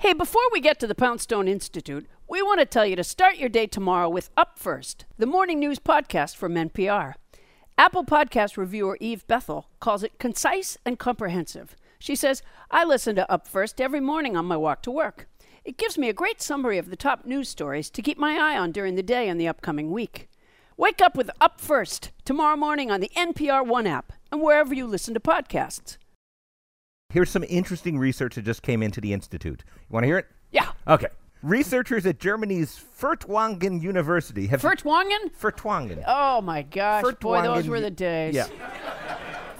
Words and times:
Hey, 0.00 0.14
before 0.14 0.40
we 0.50 0.62
get 0.62 0.80
to 0.80 0.86
the 0.86 0.94
Poundstone 0.94 1.46
Institute, 1.46 2.06
we 2.26 2.40
want 2.40 2.58
to 2.58 2.64
tell 2.64 2.86
you 2.86 2.96
to 2.96 3.04
start 3.04 3.36
your 3.36 3.50
day 3.50 3.66
tomorrow 3.66 4.08
with 4.08 4.30
Up 4.34 4.58
First, 4.58 5.04
the 5.18 5.26
morning 5.26 5.58
news 5.60 5.78
podcast 5.78 6.36
from 6.36 6.54
NPR. 6.54 7.16
Apple 7.76 8.06
Podcast 8.06 8.56
reviewer 8.56 8.96
Eve 8.98 9.26
Bethel 9.26 9.68
calls 9.78 10.02
it 10.02 10.18
concise 10.18 10.78
and 10.86 10.98
comprehensive. 10.98 11.76
She 11.98 12.16
says, 12.16 12.42
I 12.70 12.82
listen 12.82 13.14
to 13.16 13.30
Up 13.30 13.46
First 13.46 13.78
every 13.78 14.00
morning 14.00 14.38
on 14.38 14.46
my 14.46 14.56
walk 14.56 14.80
to 14.84 14.90
work. 14.90 15.28
It 15.66 15.76
gives 15.76 15.98
me 15.98 16.08
a 16.08 16.14
great 16.14 16.40
summary 16.40 16.78
of 16.78 16.88
the 16.88 16.96
top 16.96 17.26
news 17.26 17.50
stories 17.50 17.90
to 17.90 18.00
keep 18.00 18.16
my 18.16 18.38
eye 18.38 18.56
on 18.56 18.72
during 18.72 18.94
the 18.94 19.02
day 19.02 19.28
and 19.28 19.38
the 19.38 19.48
upcoming 19.48 19.90
week. 19.90 20.30
Wake 20.78 21.02
up 21.02 21.14
with 21.14 21.30
Up 21.42 21.60
First 21.60 22.10
tomorrow 22.24 22.56
morning 22.56 22.90
on 22.90 23.00
the 23.00 23.12
NPR 23.14 23.66
One 23.66 23.86
app 23.86 24.14
and 24.32 24.40
wherever 24.40 24.72
you 24.72 24.86
listen 24.86 25.12
to 25.12 25.20
podcasts. 25.20 25.98
Here's 27.10 27.30
some 27.30 27.44
interesting 27.48 27.98
research 27.98 28.36
that 28.36 28.44
just 28.44 28.62
came 28.62 28.82
into 28.82 29.00
the 29.00 29.12
Institute. 29.12 29.64
You 29.66 29.92
want 29.92 30.04
to 30.04 30.08
hear 30.08 30.18
it? 30.18 30.26
Yeah. 30.52 30.70
Okay. 30.86 31.08
Researchers 31.42 32.04
at 32.06 32.20
Germany's 32.20 32.78
Furtwangen 32.98 33.80
University 33.82 34.46
have. 34.48 34.60
Furtwangen? 34.60 35.30
Furtwangen. 35.40 36.04
Oh 36.06 36.40
my 36.40 36.62
gosh, 36.62 37.14
boy, 37.20 37.42
those 37.42 37.66
were 37.66 37.80
the 37.80 37.90
days. 37.90 38.34
Yeah. 38.34 38.46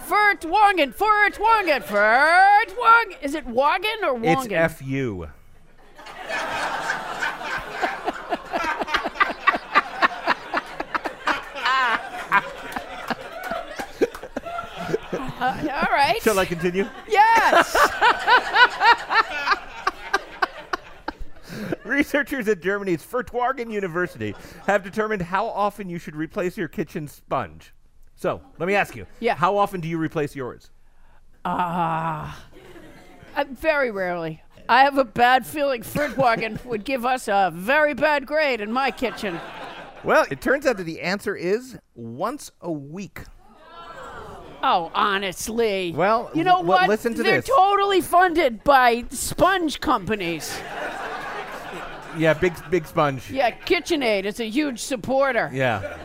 Furtwangen, 0.07 0.93
Furtwangen, 0.95 1.81
Furtwangen. 1.83 3.23
Is 3.23 3.33
it 3.33 3.45
Wagen 3.47 4.03
or 4.03 4.13
Wangen? 4.13 4.45
It's 4.45 4.53
F 4.53 4.81
U. 4.83 5.29
Uh, 15.41 15.57
all 15.73 15.91
right. 15.91 16.21
Shall 16.21 16.37
I 16.37 16.45
continue? 16.45 16.87
Yes. 17.09 17.75
Researchers 21.83 22.47
at 22.47 22.61
Germany's 22.61 23.03
Furtwangen 23.03 23.71
University 23.71 24.35
have 24.67 24.83
determined 24.83 25.23
how 25.23 25.47
often 25.47 25.89
you 25.89 25.97
should 25.97 26.15
replace 26.15 26.57
your 26.57 26.67
kitchen 26.67 27.07
sponge. 27.07 27.73
So, 28.15 28.39
let 28.59 28.67
me 28.67 28.75
ask 28.75 28.95
you. 28.95 29.07
Yeah. 29.19 29.33
How 29.33 29.57
often 29.57 29.81
do 29.81 29.87
you 29.87 29.97
replace 29.97 30.35
yours? 30.35 30.69
Uh, 31.43 32.31
very 33.49 33.89
rarely. 33.89 34.43
I 34.69 34.83
have 34.83 34.99
a 34.99 35.03
bad 35.03 35.47
feeling 35.47 35.81
Furtwagen 35.81 36.63
would 36.65 36.85
give 36.85 37.03
us 37.03 37.27
a 37.27 37.51
very 37.51 37.95
bad 37.95 38.27
grade 38.27 38.61
in 38.61 38.71
my 38.71 38.91
kitchen. 38.91 39.39
Well, 40.03 40.27
it 40.29 40.39
turns 40.39 40.67
out 40.67 40.77
that 40.77 40.83
the 40.83 41.01
answer 41.01 41.35
is 41.35 41.79
once 41.95 42.51
a 42.61 42.71
week. 42.71 43.21
Oh, 44.63 44.91
honestly. 44.93 45.91
Well, 45.95 46.29
you 46.33 46.43
know 46.43 46.57
l- 46.57 46.63
what? 46.63 46.89
listen 46.89 47.13
to 47.13 47.23
this. 47.23 47.25
They're 47.25 47.41
this. 47.41 47.49
totally 47.49 48.01
funded 48.01 48.63
by 48.63 49.05
sponge 49.09 49.79
companies. 49.79 50.59
Yeah, 52.17 52.33
big 52.33 52.53
big 52.69 52.85
sponge. 52.85 53.29
Yeah, 53.31 53.51
KitchenAid 53.51 54.25
is 54.25 54.39
a 54.39 54.49
huge 54.49 54.79
supporter. 54.79 55.49
Yeah. 55.53 55.97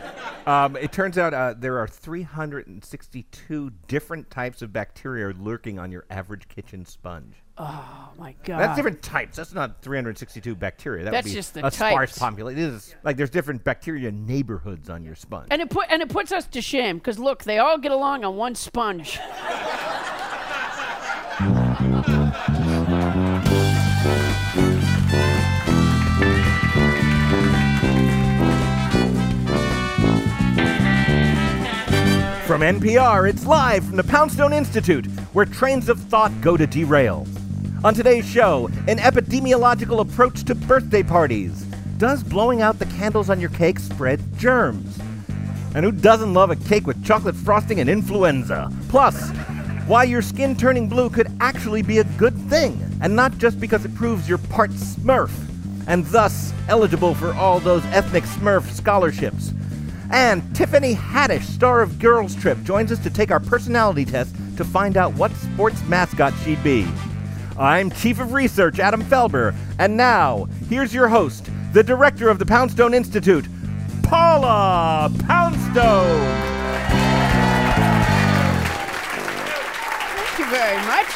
Um, 0.47 0.77
it 0.77 0.93
turns 0.93 1.19
out 1.19 1.35
uh, 1.35 1.55
there 1.59 1.79
are 1.81 1.89
362 1.89 3.71
different 3.89 4.31
types 4.31 4.63
of 4.63 4.73
bacteria 4.73 5.35
lurking 5.37 5.81
on 5.81 5.91
your 5.91 6.05
average 6.09 6.47
kitchen 6.47 6.85
sponge. 6.87 7.35
Oh 7.59 8.11
my 8.19 8.35
god. 8.45 8.61
That's 8.61 8.77
different 8.77 9.03
types. 9.03 9.37
That's 9.37 9.55
not 9.55 9.81
362 9.83 10.55
bacteria. 10.55 11.05
That 11.05 11.11
That's 11.13 11.25
would 11.25 11.31
be 11.31 11.35
just 11.35 11.55
the 11.55 11.67
a 11.67 11.71
sparse 11.71 12.11
types. 12.11 12.19
population. 12.19 12.63
It 12.63 12.67
is 12.67 12.95
like 13.03 13.17
there's 13.17 13.31
different 13.31 13.65
bacteria 13.65 14.13
neighborhoods 14.13 14.91
on 14.91 15.03
your 15.03 15.15
sponge. 15.15 15.49
And 15.51 15.63
it 15.63 15.71
put 15.71 15.87
and 15.89 16.03
it 16.03 16.09
puts 16.11 16.33
us 16.33 16.47
to 16.49 16.61
shame 16.61 16.99
because 16.99 17.19
look, 17.19 17.45
they 17.45 17.59
all 17.59 17.79
get 17.79 17.93
along 17.93 18.25
on 18.25 18.37
one 18.37 18.55
sponge. 18.55 19.19
From 32.47 32.61
NPR, 32.61 33.29
it's 33.29 33.45
live 33.45 33.85
from 33.85 33.97
the 33.97 34.05
Poundstone 34.05 34.53
Institute, 34.53 35.05
where 35.33 35.45
trains 35.45 35.89
of 35.89 35.99
thought 35.99 36.33
go 36.41 36.57
to 36.57 36.65
derail. 36.67 37.27
On 37.87 37.95
today's 37.95 38.29
show, 38.29 38.67
an 38.89 38.99
epidemiological 38.99 40.01
approach 40.01 40.43
to 40.47 40.57
birthday 40.57 41.05
parties. 41.05 41.63
Does 41.99 42.25
blowing 42.25 42.61
out 42.61 42.81
the 42.81 42.87
candles 42.87 43.31
on 43.31 43.39
your 43.39 43.51
cake 43.51 43.79
spread 43.79 44.21
germs? 44.37 44.99
And 45.73 45.85
who 45.85 45.93
doesn't 45.93 46.35
love 46.35 46.51
a 46.51 46.57
cake 46.57 46.89
with 46.89 47.05
chocolate 47.05 47.37
frosting 47.37 47.79
and 47.79 47.89
influenza? 47.89 48.73
Plus, 48.89 49.31
why 49.87 50.03
your 50.03 50.21
skin 50.21 50.57
turning 50.57 50.89
blue 50.89 51.09
could 51.09 51.29
actually 51.39 51.81
be 51.83 51.99
a 51.99 52.05
good 52.19 52.37
thing, 52.51 52.83
and 53.03 53.15
not 53.15 53.39
just 53.39 53.61
because 53.61 53.85
it 53.85 53.95
proves 53.95 54.29
you're 54.29 54.39
part 54.39 54.73
Smurf, 54.73 55.31
and 55.87 56.05
thus 56.07 56.53
eligible 56.67 57.15
for 57.15 57.35
all 57.35 57.61
those 57.61 57.85
ethnic 57.93 58.25
Smurf 58.25 58.69
scholarships. 58.73 59.53
And 60.11 60.43
Tiffany 60.57 60.97
Haddish, 60.97 61.45
star 61.45 61.83
of 61.83 62.01
Girls 62.01 62.35
Trip, 62.35 62.61
joins 62.65 62.91
us 62.91 62.99
to 63.05 63.11
take 63.11 63.31
our 63.31 63.39
personality 63.39 64.05
test 64.05 64.35
to 64.57 64.65
find 64.65 64.97
out 64.97 65.15
what 65.15 65.31
sports 65.37 65.81
mascot 65.85 66.35
she'd 66.43 66.65
be. 66.65 66.85
I'm 67.59 67.91
Chief 67.91 68.21
of 68.21 68.35
Research 68.35 68.79
Adam 68.79 69.03
Felber, 69.03 69.55
and 69.79 69.97
now, 69.97 70.47
here's 70.69 70.93
your 70.93 71.09
host, 71.09 71.49
the 71.73 71.83
director 71.83 72.29
of 72.29 72.39
the 72.39 72.45
Poundstone 72.45 72.93
Institute, 72.93 73.47
Paula 74.03 75.11
Poundstone. 75.21 76.21
Thank 80.13 80.39
you 80.39 80.45
very 80.51 80.77
much. 80.85 81.07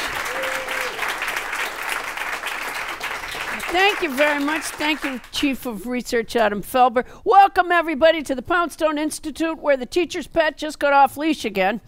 Thank 3.71 4.01
you 4.01 4.11
very 4.15 4.43
much. 4.43 4.63
Thank 4.63 5.03
you, 5.03 5.21
Chief 5.31 5.67
of 5.67 5.85
Research 5.85 6.35
Adam 6.35 6.63
Felber. 6.63 7.05
Welcome, 7.23 7.71
everybody, 7.71 8.23
to 8.23 8.33
the 8.33 8.41
Poundstone 8.41 8.97
Institute, 8.97 9.59
where 9.59 9.77
the 9.77 9.85
teacher's 9.85 10.25
pet 10.25 10.57
just 10.57 10.79
got 10.79 10.91
off 10.91 11.17
leash 11.17 11.45
again. 11.45 11.81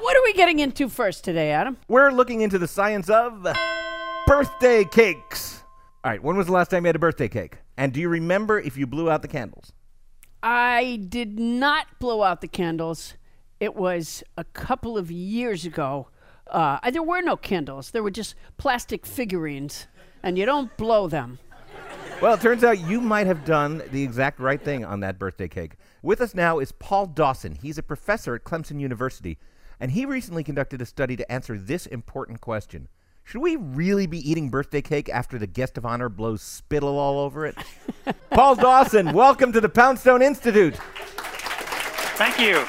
What 0.00 0.16
are 0.16 0.22
we 0.24 0.32
getting 0.32 0.58
into 0.58 0.88
first 0.88 1.24
today, 1.24 1.50
Adam? 1.50 1.76
We're 1.88 2.10
looking 2.10 2.40
into 2.40 2.58
the 2.58 2.68
science 2.68 3.10
of 3.10 3.46
birthday 4.26 4.84
cakes. 4.84 5.62
All 6.02 6.10
right, 6.10 6.22
when 6.22 6.36
was 6.36 6.46
the 6.46 6.52
last 6.52 6.70
time 6.70 6.84
you 6.84 6.88
had 6.88 6.96
a 6.96 7.00
birthday 7.00 7.28
cake? 7.28 7.58
And 7.76 7.92
do 7.92 8.00
you 8.00 8.08
remember 8.08 8.58
if 8.58 8.76
you 8.76 8.86
blew 8.86 9.10
out 9.10 9.22
the 9.22 9.28
candles? 9.28 9.72
I 10.42 11.04
did 11.08 11.38
not 11.38 11.86
blow 11.98 12.22
out 12.22 12.40
the 12.40 12.48
candles. 12.48 13.14
It 13.58 13.76
was 13.76 14.24
a 14.38 14.44
couple 14.44 14.96
of 14.96 15.10
years 15.10 15.66
ago. 15.66 16.08
Uh, 16.46 16.90
there 16.90 17.02
were 17.02 17.20
no 17.20 17.36
candles. 17.36 17.90
There 17.90 18.02
were 18.02 18.10
just 18.10 18.34
plastic 18.56 19.04
figurines, 19.04 19.86
and 20.22 20.38
you 20.38 20.46
don't 20.46 20.74
blow 20.78 21.08
them. 21.08 21.38
Well, 22.22 22.34
it 22.34 22.40
turns 22.40 22.64
out 22.64 22.80
you 22.80 23.00
might 23.00 23.26
have 23.26 23.44
done 23.44 23.82
the 23.92 24.02
exact 24.02 24.40
right 24.40 24.60
thing 24.62 24.84
on 24.84 25.00
that 25.00 25.18
birthday 25.18 25.48
cake. 25.48 25.76
With 26.02 26.20
us 26.20 26.34
now 26.34 26.58
is 26.58 26.72
Paul 26.72 27.06
Dawson. 27.06 27.54
He's 27.54 27.78
a 27.78 27.82
professor 27.82 28.34
at 28.34 28.44
Clemson 28.44 28.80
University, 28.80 29.38
and 29.80 29.90
he 29.90 30.04
recently 30.04 30.44
conducted 30.44 30.82
a 30.82 30.86
study 30.86 31.16
to 31.16 31.32
answer 31.32 31.58
this 31.58 31.86
important 31.86 32.40
question 32.40 32.88
Should 33.24 33.40
we 33.40 33.56
really 33.56 34.06
be 34.06 34.30
eating 34.30 34.50
birthday 34.50 34.82
cake 34.82 35.08
after 35.08 35.38
the 35.38 35.46
guest 35.46 35.78
of 35.78 35.86
honor 35.86 36.08
blows 36.08 36.42
spittle 36.42 36.98
all 36.98 37.18
over 37.18 37.46
it? 37.46 37.56
Paul 38.30 38.54
Dawson, 38.56 39.12
welcome 39.12 39.52
to 39.52 39.60
the 39.60 39.68
Poundstone 39.68 40.22
Institute. 40.22 40.76
Thank 42.16 42.38
you. 42.38 42.64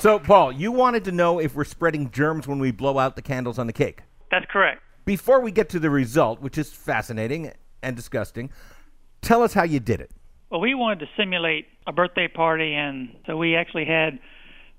So, 0.00 0.18
Paul, 0.18 0.52
you 0.52 0.70
wanted 0.70 1.04
to 1.04 1.12
know 1.12 1.38
if 1.38 1.54
we're 1.54 1.64
spreading 1.64 2.10
germs 2.10 2.46
when 2.46 2.58
we 2.58 2.72
blow 2.72 2.98
out 2.98 3.16
the 3.16 3.22
candles 3.22 3.58
on 3.58 3.66
the 3.66 3.72
cake. 3.72 4.02
That's 4.30 4.44
correct. 4.50 4.82
Before 5.06 5.40
we 5.40 5.50
get 5.50 5.68
to 5.70 5.78
the 5.78 5.88
result, 5.88 6.42
which 6.42 6.58
is 6.58 6.70
fascinating 6.70 7.52
and 7.82 7.94
disgusting, 7.94 8.50
tell 9.22 9.42
us 9.42 9.54
how 9.54 9.62
you 9.62 9.80
did 9.80 10.00
it. 10.00 10.10
Well, 10.54 10.60
we 10.60 10.76
wanted 10.76 11.00
to 11.00 11.06
simulate 11.16 11.66
a 11.84 11.92
birthday 11.92 12.28
party, 12.28 12.74
and 12.74 13.08
so 13.26 13.36
we 13.36 13.56
actually 13.56 13.86
had 13.86 14.20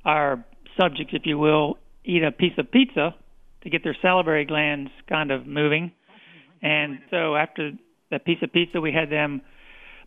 our 0.05 0.45
subjects, 0.79 1.13
if 1.13 1.23
you 1.25 1.37
will, 1.37 1.79
eat 2.05 2.23
a 2.23 2.31
piece 2.31 2.53
of 2.57 2.71
pizza 2.71 3.13
to 3.61 3.69
get 3.69 3.83
their 3.83 3.97
salivary 4.01 4.45
glands 4.45 4.89
kind 5.09 5.31
of 5.31 5.45
moving. 5.45 5.91
And 6.61 6.99
so 7.11 7.35
after 7.35 7.73
that 8.09 8.23
piece 8.23 8.37
of 8.41 8.53
pizza, 8.53 8.79
we 8.79 8.93
had 8.93 9.09
them 9.09 9.41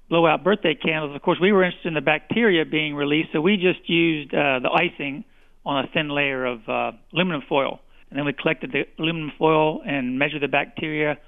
blow 0.09 0.27
out 0.27 0.43
birthday 0.43 0.75
candles. 0.75 1.15
Of 1.15 1.21
course, 1.21 1.37
we 1.39 1.53
were 1.53 1.63
interested 1.63 1.89
in 1.89 1.95
the 1.95 2.01
bacteria 2.01 2.65
being 2.65 2.95
released, 2.95 3.29
so 3.35 3.43
we 3.43 3.57
just 3.57 3.91
used 3.91 4.33
uh, 4.33 4.61
the 4.61 4.71
icing 4.71 5.23
on 5.67 5.85
a 5.85 5.89
thin 5.89 6.09
layer 6.09 6.47
of 6.47 6.67
uh, 6.67 6.93
aluminum 7.13 7.43
foil. 7.47 7.81
And 8.09 8.19
then 8.19 8.25
we 8.25 8.33
collected 8.33 8.73
the 8.73 8.85
aluminum 8.99 9.33
foil 9.39 9.83
and 9.87 10.19
measured 10.19 10.41
the 10.41 10.49
bacteria 10.49 11.19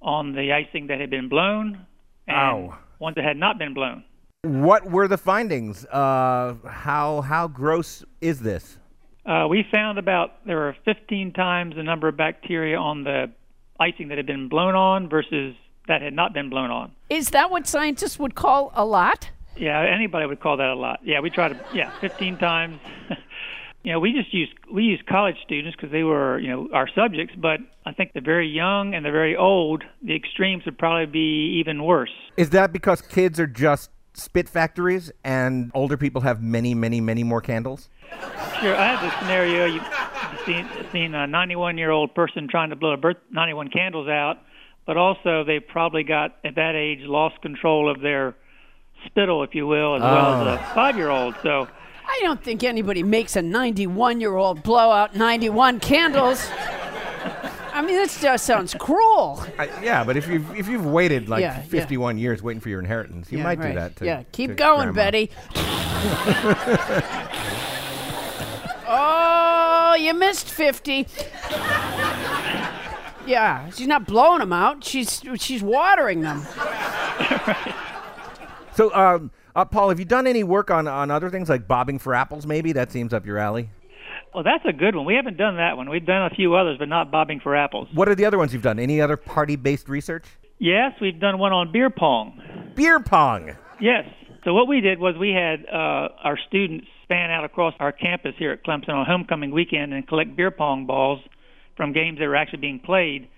on 0.00 0.32
the 0.32 0.54
icing 0.54 0.86
that 0.86 1.00
had 1.00 1.10
been 1.10 1.28
blown 1.28 1.84
and 2.26 2.36
Ow. 2.36 2.78
Ones 2.98 3.16
that 3.16 3.24
had 3.24 3.36
not 3.36 3.58
been 3.58 3.74
blown. 3.74 4.04
What 4.42 4.90
were 4.90 5.08
the 5.08 5.16
findings? 5.16 5.86
Uh, 5.86 6.54
how 6.66 7.22
how 7.22 7.48
gross 7.48 8.04
is 8.20 8.40
this? 8.40 8.78
Uh, 9.24 9.46
we 9.48 9.64
found 9.70 9.98
about 9.98 10.44
there 10.44 10.56
were 10.56 10.76
15 10.84 11.32
times 11.32 11.76
the 11.76 11.82
number 11.82 12.08
of 12.08 12.16
bacteria 12.16 12.76
on 12.76 13.04
the 13.04 13.30
icing 13.80 14.08
that 14.08 14.18
had 14.18 14.26
been 14.26 14.48
blown 14.48 14.74
on 14.74 15.08
versus 15.08 15.54
that 15.88 16.02
had 16.02 16.12
not 16.12 16.34
been 16.34 16.50
blown 16.50 16.70
on. 16.70 16.92
Is 17.08 17.30
that 17.30 17.50
what 17.50 17.66
scientists 17.66 18.18
would 18.18 18.34
call 18.34 18.70
a 18.74 18.84
lot? 18.84 19.30
Yeah, 19.56 19.80
anybody 19.82 20.26
would 20.26 20.40
call 20.40 20.56
that 20.58 20.68
a 20.68 20.74
lot. 20.74 21.00
Yeah, 21.04 21.20
we 21.20 21.30
tried 21.30 21.50
to, 21.50 21.60
yeah, 21.72 21.90
15 22.00 22.38
times. 22.38 22.80
You 23.84 23.92
know, 23.92 24.00
we 24.00 24.12
just 24.12 24.32
use 24.32 24.48
we 24.72 24.84
use 24.84 25.00
college 25.06 25.36
students 25.44 25.76
because 25.76 25.92
they 25.92 26.02
were 26.02 26.38
you 26.38 26.48
know 26.48 26.68
our 26.72 26.88
subjects, 26.94 27.34
but 27.36 27.60
I 27.84 27.92
think 27.92 28.14
the 28.14 28.22
very 28.22 28.48
young 28.48 28.94
and 28.94 29.04
the 29.04 29.10
very 29.10 29.36
old, 29.36 29.84
the 30.02 30.16
extremes 30.16 30.64
would 30.64 30.78
probably 30.78 31.04
be 31.06 31.58
even 31.60 31.84
worse. 31.84 32.10
Is 32.38 32.50
that 32.50 32.72
because 32.72 33.02
kids 33.02 33.38
are 33.38 33.46
just 33.46 33.90
spit 34.14 34.48
factories 34.48 35.12
and 35.22 35.70
older 35.74 35.96
people 35.96 36.22
have 36.22 36.42
many, 36.42 36.74
many, 36.74 37.00
many 37.00 37.22
more 37.22 37.42
candles? 37.42 37.90
Sure, 38.60 38.74
I 38.74 38.86
have 38.86 39.02
this 39.02 39.12
scenario. 39.20 39.66
You've 39.66 39.86
seen, 40.46 40.66
seen 40.92 41.14
a 41.14 41.26
91 41.26 41.76
year 41.76 41.90
old 41.90 42.14
person 42.14 42.48
trying 42.48 42.70
to 42.70 42.76
blow 42.76 42.92
a 42.92 42.96
birth, 42.96 43.18
91 43.30 43.68
candles 43.68 44.08
out, 44.08 44.38
but 44.86 44.96
also 44.96 45.44
they 45.44 45.60
probably 45.60 46.04
got 46.04 46.36
at 46.44 46.54
that 46.54 46.74
age 46.74 47.00
lost 47.00 47.42
control 47.42 47.90
of 47.90 48.00
their 48.00 48.34
spittle, 49.06 49.42
if 49.42 49.54
you 49.54 49.66
will, 49.66 49.96
as 49.96 50.02
well 50.02 50.48
as 50.48 50.58
a 50.58 50.60
ah. 50.62 50.72
five 50.74 50.96
year 50.96 51.10
old. 51.10 51.34
So 51.42 51.68
I 52.16 52.20
don't 52.22 52.42
think 52.42 52.62
anybody 52.62 53.02
makes 53.02 53.34
a 53.34 53.42
91 53.42 54.20
year 54.20 54.36
old 54.36 54.62
blow 54.62 54.92
out 54.92 55.16
91 55.16 55.80
candles. 55.80 56.46
I 57.72 57.82
mean, 57.82 57.96
this 57.96 58.20
just 58.20 58.46
sounds 58.46 58.72
cruel. 58.74 59.44
I, 59.58 59.64
yeah, 59.82 60.04
but 60.04 60.16
if 60.16 60.28
you've 60.28 60.54
if 60.56 60.68
you've 60.68 60.86
waited 60.86 61.28
like 61.28 61.40
Yeah, 61.40 61.56
yeah. 61.56 61.62
51 61.62 62.18
years 62.18 62.40
waiting 62.40 62.60
for 62.60 62.68
your 62.68 62.78
inheritance, 62.78 63.32
you 63.32 63.38
Yeah, 63.38 63.44
might 63.44 63.60
do 63.60 63.72
that. 63.74 63.96
To, 63.96 64.04
yeah, 64.04 64.22
keep 64.30 64.54
going, 64.56 64.92
grandma. 64.92 65.10
Betty. 65.10 65.30
oh, 68.86 69.96
you 69.98 70.14
missed 70.14 70.48
50. 70.48 71.08
Yeah, 73.26 73.70
she's 73.70 73.88
not 73.88 74.06
blowing 74.06 74.38
them 74.38 74.52
out. 74.52 74.84
She's 74.84 75.20
she's 75.36 75.62
watering 75.62 76.20
them. 76.20 76.46
So, 78.76 78.92
um, 78.94 79.30
uh, 79.54 79.64
Paul, 79.64 79.88
have 79.90 79.98
you 79.98 80.04
done 80.04 80.26
any 80.26 80.42
work 80.42 80.70
on 80.70 80.88
on 80.88 81.10
other 81.10 81.30
things 81.30 81.48
like 81.48 81.68
bobbing 81.68 81.98
for 81.98 82.14
apples? 82.14 82.46
Maybe 82.46 82.72
that 82.72 82.90
seems 82.92 83.12
up 83.12 83.26
your 83.26 83.38
alley. 83.38 83.70
Well, 84.34 84.42
that's 84.42 84.64
a 84.68 84.72
good 84.72 84.96
one. 84.96 85.04
We 85.04 85.14
haven't 85.14 85.36
done 85.36 85.56
that 85.58 85.76
one. 85.76 85.88
We've 85.88 86.04
done 86.04 86.26
a 86.26 86.34
few 86.34 86.56
others, 86.56 86.76
but 86.78 86.88
not 86.88 87.12
bobbing 87.12 87.40
for 87.40 87.54
apples. 87.54 87.88
What 87.94 88.08
are 88.08 88.16
the 88.16 88.24
other 88.24 88.38
ones 88.38 88.52
you've 88.52 88.62
done? 88.62 88.80
Any 88.80 89.00
other 89.00 89.16
party-based 89.16 89.88
research? 89.88 90.24
Yes, 90.58 90.92
we've 91.00 91.20
done 91.20 91.38
one 91.38 91.52
on 91.52 91.70
beer 91.72 91.88
pong. 91.88 92.72
Beer 92.74 92.98
pong. 92.98 93.52
Yes. 93.80 94.04
So 94.44 94.52
what 94.52 94.66
we 94.66 94.80
did 94.80 94.98
was 94.98 95.14
we 95.18 95.30
had 95.30 95.64
uh, 95.66 96.08
our 96.22 96.38
students 96.48 96.86
span 97.04 97.30
out 97.30 97.44
across 97.44 97.74
our 97.78 97.92
campus 97.92 98.34
here 98.38 98.50
at 98.50 98.64
Clemson 98.64 98.90
on 98.90 99.06
homecoming 99.06 99.52
weekend 99.52 99.94
and 99.94 100.06
collect 100.06 100.36
beer 100.36 100.50
pong 100.50 100.86
balls 100.86 101.20
from 101.76 101.92
games 101.92 102.18
that 102.18 102.26
were 102.26 102.36
actually 102.36 102.60
being 102.60 102.80
played, 102.80 103.28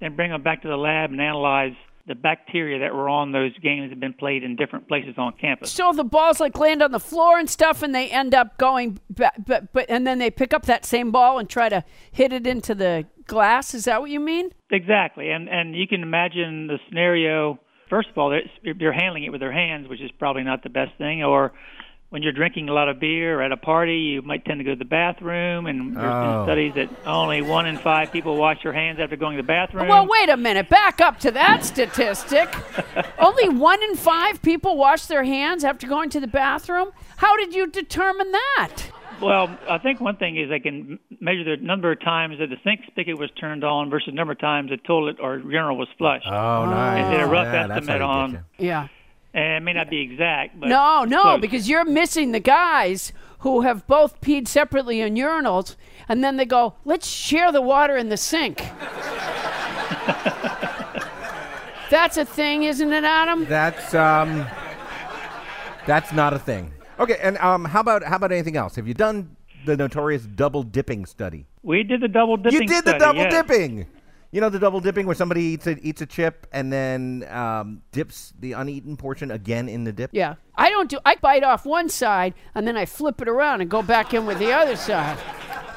then 0.00 0.16
bring 0.16 0.30
them 0.30 0.42
back 0.42 0.62
to 0.62 0.68
the 0.68 0.76
lab 0.76 1.10
and 1.10 1.20
analyze 1.20 1.74
the 2.08 2.14
bacteria 2.14 2.80
that 2.80 2.94
were 2.94 3.08
on 3.08 3.30
those 3.32 3.56
games 3.58 3.90
have 3.90 4.00
been 4.00 4.14
played 4.14 4.42
in 4.42 4.56
different 4.56 4.88
places 4.88 5.14
on 5.18 5.34
campus. 5.40 5.70
So 5.70 5.92
the 5.92 6.04
balls 6.04 6.40
like 6.40 6.58
land 6.58 6.82
on 6.82 6.90
the 6.90 6.98
floor 7.00 7.38
and 7.38 7.48
stuff, 7.48 7.82
and 7.82 7.94
they 7.94 8.08
end 8.10 8.34
up 8.34 8.58
going, 8.58 8.98
ba- 9.10 9.32
but 9.46 9.72
but 9.72 9.86
and 9.88 10.06
then 10.06 10.18
they 10.18 10.30
pick 10.30 10.52
up 10.52 10.64
that 10.66 10.84
same 10.84 11.10
ball 11.12 11.38
and 11.38 11.48
try 11.48 11.68
to 11.68 11.84
hit 12.10 12.32
it 12.32 12.46
into 12.46 12.74
the 12.74 13.06
glass. 13.26 13.74
Is 13.74 13.84
that 13.84 14.00
what 14.00 14.10
you 14.10 14.20
mean? 14.20 14.50
Exactly, 14.70 15.30
and 15.30 15.48
and 15.48 15.76
you 15.76 15.86
can 15.86 16.02
imagine 16.02 16.66
the 16.66 16.78
scenario. 16.88 17.60
First 17.90 18.08
of 18.10 18.18
all, 18.18 18.32
it's- 18.32 18.50
you're 18.62 18.92
handling 18.92 19.24
it 19.24 19.30
with 19.30 19.40
their 19.40 19.52
hands, 19.52 19.88
which 19.88 20.00
is 20.00 20.10
probably 20.18 20.42
not 20.42 20.62
the 20.62 20.68
best 20.70 20.92
thing. 20.98 21.22
Or 21.22 21.52
when 22.10 22.22
you're 22.22 22.32
drinking 22.32 22.68
a 22.70 22.72
lot 22.72 22.88
of 22.88 22.98
beer 22.98 23.38
or 23.38 23.42
at 23.42 23.52
a 23.52 23.56
party, 23.56 23.96
you 23.98 24.22
might 24.22 24.44
tend 24.46 24.60
to 24.60 24.64
go 24.64 24.70
to 24.70 24.76
the 24.78 24.84
bathroom, 24.84 25.66
and 25.66 25.94
there's 25.94 26.06
Oh. 26.06 26.36
been 26.36 26.44
studies 26.46 26.72
that 26.74 26.88
only 27.06 27.42
one 27.42 27.66
in 27.66 27.76
five 27.76 28.10
people 28.10 28.36
wash 28.36 28.62
their 28.62 28.72
hands 28.72 28.98
after 28.98 29.14
going 29.16 29.36
to 29.36 29.42
the 29.42 29.46
bathroom. 29.46 29.88
Well, 29.88 30.06
wait 30.06 30.30
a 30.30 30.36
minute. 30.36 30.70
Back 30.70 31.00
up 31.02 31.18
to 31.20 31.30
that 31.32 31.64
statistic. 31.64 32.48
Only 33.18 33.48
one 33.48 33.82
in 33.82 33.94
five 33.96 34.40
people 34.42 34.76
wash 34.76 35.06
their 35.06 35.24
hands 35.24 35.64
after 35.64 35.86
going 35.86 36.08
to 36.10 36.20
the 36.20 36.26
bathroom. 36.28 36.92
How 37.16 37.36
did 37.36 37.52
you 37.54 37.66
determine 37.66 38.30
that? 38.32 38.76
Well, 39.20 39.50
I 39.68 39.78
think 39.78 40.00
one 40.00 40.16
thing 40.16 40.36
is 40.36 40.48
they 40.48 40.60
can 40.60 40.98
measure 41.20 41.56
the 41.56 41.62
number 41.62 41.90
of 41.90 42.00
times 42.00 42.38
that 42.38 42.48
the 42.50 42.56
sink 42.62 42.82
spigot 42.86 43.18
was 43.18 43.30
turned 43.32 43.64
on 43.64 43.90
versus 43.90 44.14
number 44.14 44.32
of 44.32 44.38
times 44.38 44.70
the 44.70 44.76
toilet 44.76 45.16
or 45.20 45.38
urinal 45.38 45.76
was 45.76 45.88
flushed. 45.98 46.26
Oh, 46.30 46.62
oh. 46.62 46.70
nice. 46.70 47.04
They 47.04 47.16
did 47.16 47.20
a 47.20 47.26
rough 47.26 47.46
Yeah, 47.52 47.66
that's 47.66 47.80
estimate 47.80 48.00
how 48.00 48.06
you 48.06 48.12
on- 48.36 48.44
Yeah. 48.58 48.88
And 49.38 49.54
it 49.54 49.60
may 49.60 49.72
not 49.72 49.88
be 49.88 50.00
exact, 50.00 50.58
but 50.58 50.68
No, 50.68 51.04
no, 51.04 51.22
close. 51.22 51.40
because 51.40 51.68
you're 51.68 51.84
missing 51.84 52.32
the 52.32 52.40
guys 52.40 53.12
who 53.40 53.60
have 53.60 53.86
both 53.86 54.20
peed 54.20 54.48
separately 54.48 55.00
in 55.00 55.14
urinals, 55.14 55.76
and 56.08 56.24
then 56.24 56.36
they 56.36 56.44
go, 56.44 56.74
let's 56.84 57.06
share 57.06 57.52
the 57.52 57.62
water 57.62 57.96
in 57.96 58.08
the 58.08 58.16
sink. 58.16 58.58
That's 61.90 62.16
a 62.16 62.24
thing, 62.24 62.64
isn't 62.64 62.92
it, 62.92 63.04
Adam? 63.04 63.46
That's 63.46 63.94
um, 63.94 64.46
that's 65.86 66.12
not 66.12 66.34
a 66.34 66.38
thing. 66.38 66.70
Okay, 67.00 67.16
and 67.22 67.38
um, 67.38 67.64
how 67.64 67.80
about 67.80 68.02
how 68.02 68.16
about 68.16 68.30
anything 68.30 68.58
else? 68.58 68.76
Have 68.76 68.86
you 68.86 68.92
done 68.92 69.34
the 69.64 69.74
notorious 69.74 70.26
double 70.26 70.62
dipping 70.62 71.06
study? 71.06 71.46
we 71.62 71.82
did 71.82 72.02
the 72.02 72.08
double 72.08 72.36
dipping. 72.36 72.60
you 72.60 72.66
did 72.66 72.84
the 72.84 72.98
double 72.98 73.22
yes. 73.22 73.32
dipping. 73.32 73.86
You 74.30 74.42
know 74.42 74.50
the 74.50 74.58
double 74.58 74.80
dipping 74.80 75.06
where 75.06 75.14
somebody 75.14 75.42
eats 75.42 75.66
a 75.66 75.78
eats 75.80 76.02
a 76.02 76.06
chip 76.06 76.46
and 76.52 76.70
then 76.70 77.26
um, 77.30 77.80
dips 77.92 78.34
the 78.38 78.52
uneaten 78.52 78.96
portion 78.96 79.30
again 79.30 79.70
in 79.70 79.84
the 79.84 79.92
dip. 79.92 80.10
Yeah. 80.12 80.34
I 80.54 80.68
don't 80.68 80.90
do, 80.90 80.98
I 81.04 81.14
bite 81.14 81.44
off 81.44 81.64
one 81.64 81.88
side, 81.88 82.34
and 82.54 82.66
then 82.66 82.76
I 82.76 82.84
flip 82.84 83.22
it 83.22 83.28
around 83.28 83.62
and 83.62 83.70
go 83.70 83.80
back 83.80 84.12
in 84.12 84.26
with 84.26 84.38
the 84.38 84.52
other 84.52 84.76
side. 84.76 85.16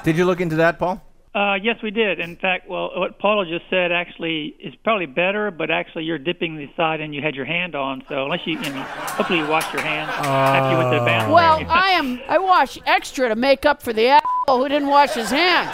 Did 0.03 0.18
you 0.18 0.25
look 0.25 0.42
into 0.42 0.57
that, 0.57 0.80
Paul? 0.80 1.01
Uh, 1.33 1.53
yes, 1.62 1.77
we 1.81 1.92
did. 1.92 2.19
In 2.19 2.36
fact, 2.36 2.68
well, 2.68 2.92
what 2.94 3.18
Paula 3.19 3.45
just 3.45 3.63
said 3.69 3.94
actually 3.94 4.48
is 4.59 4.74
probably 4.83 5.06
better, 5.06 5.50
but 5.50 5.71
actually 5.71 6.03
you're 6.03 6.18
dipping 6.18 6.57
the 6.57 6.68
side 6.75 7.00
and 7.00 7.15
you 7.15 7.21
had 7.21 7.36
your 7.36 7.45
hand 7.45 7.74
on. 7.74 8.03
So 8.09 8.25
unless 8.25 8.42
you, 8.45 8.59
I 8.59 8.69
mean, 8.69 8.74
hopefully 8.74 9.39
you 9.39 9.48
washed 9.48 9.71
your 9.71 9.81
hands 9.81 10.12
after 10.13 10.71
you 10.71 10.77
went 10.77 10.92
to 10.92 11.00
the 11.00 11.06
bathroom. 11.06 11.33
Well, 11.33 11.63
I 11.69 11.92
am, 11.92 12.19
I 12.27 12.38
wash 12.38 12.77
extra 12.86 13.30
to 13.30 13.36
make 13.38 13.65
up 13.65 13.81
for 13.81 13.94
the 13.94 14.07
asshole 14.07 14.63
who 14.63 14.68
didn't 14.68 14.89
wash 14.89 15.13
his 15.13 15.30
hands. 15.30 15.74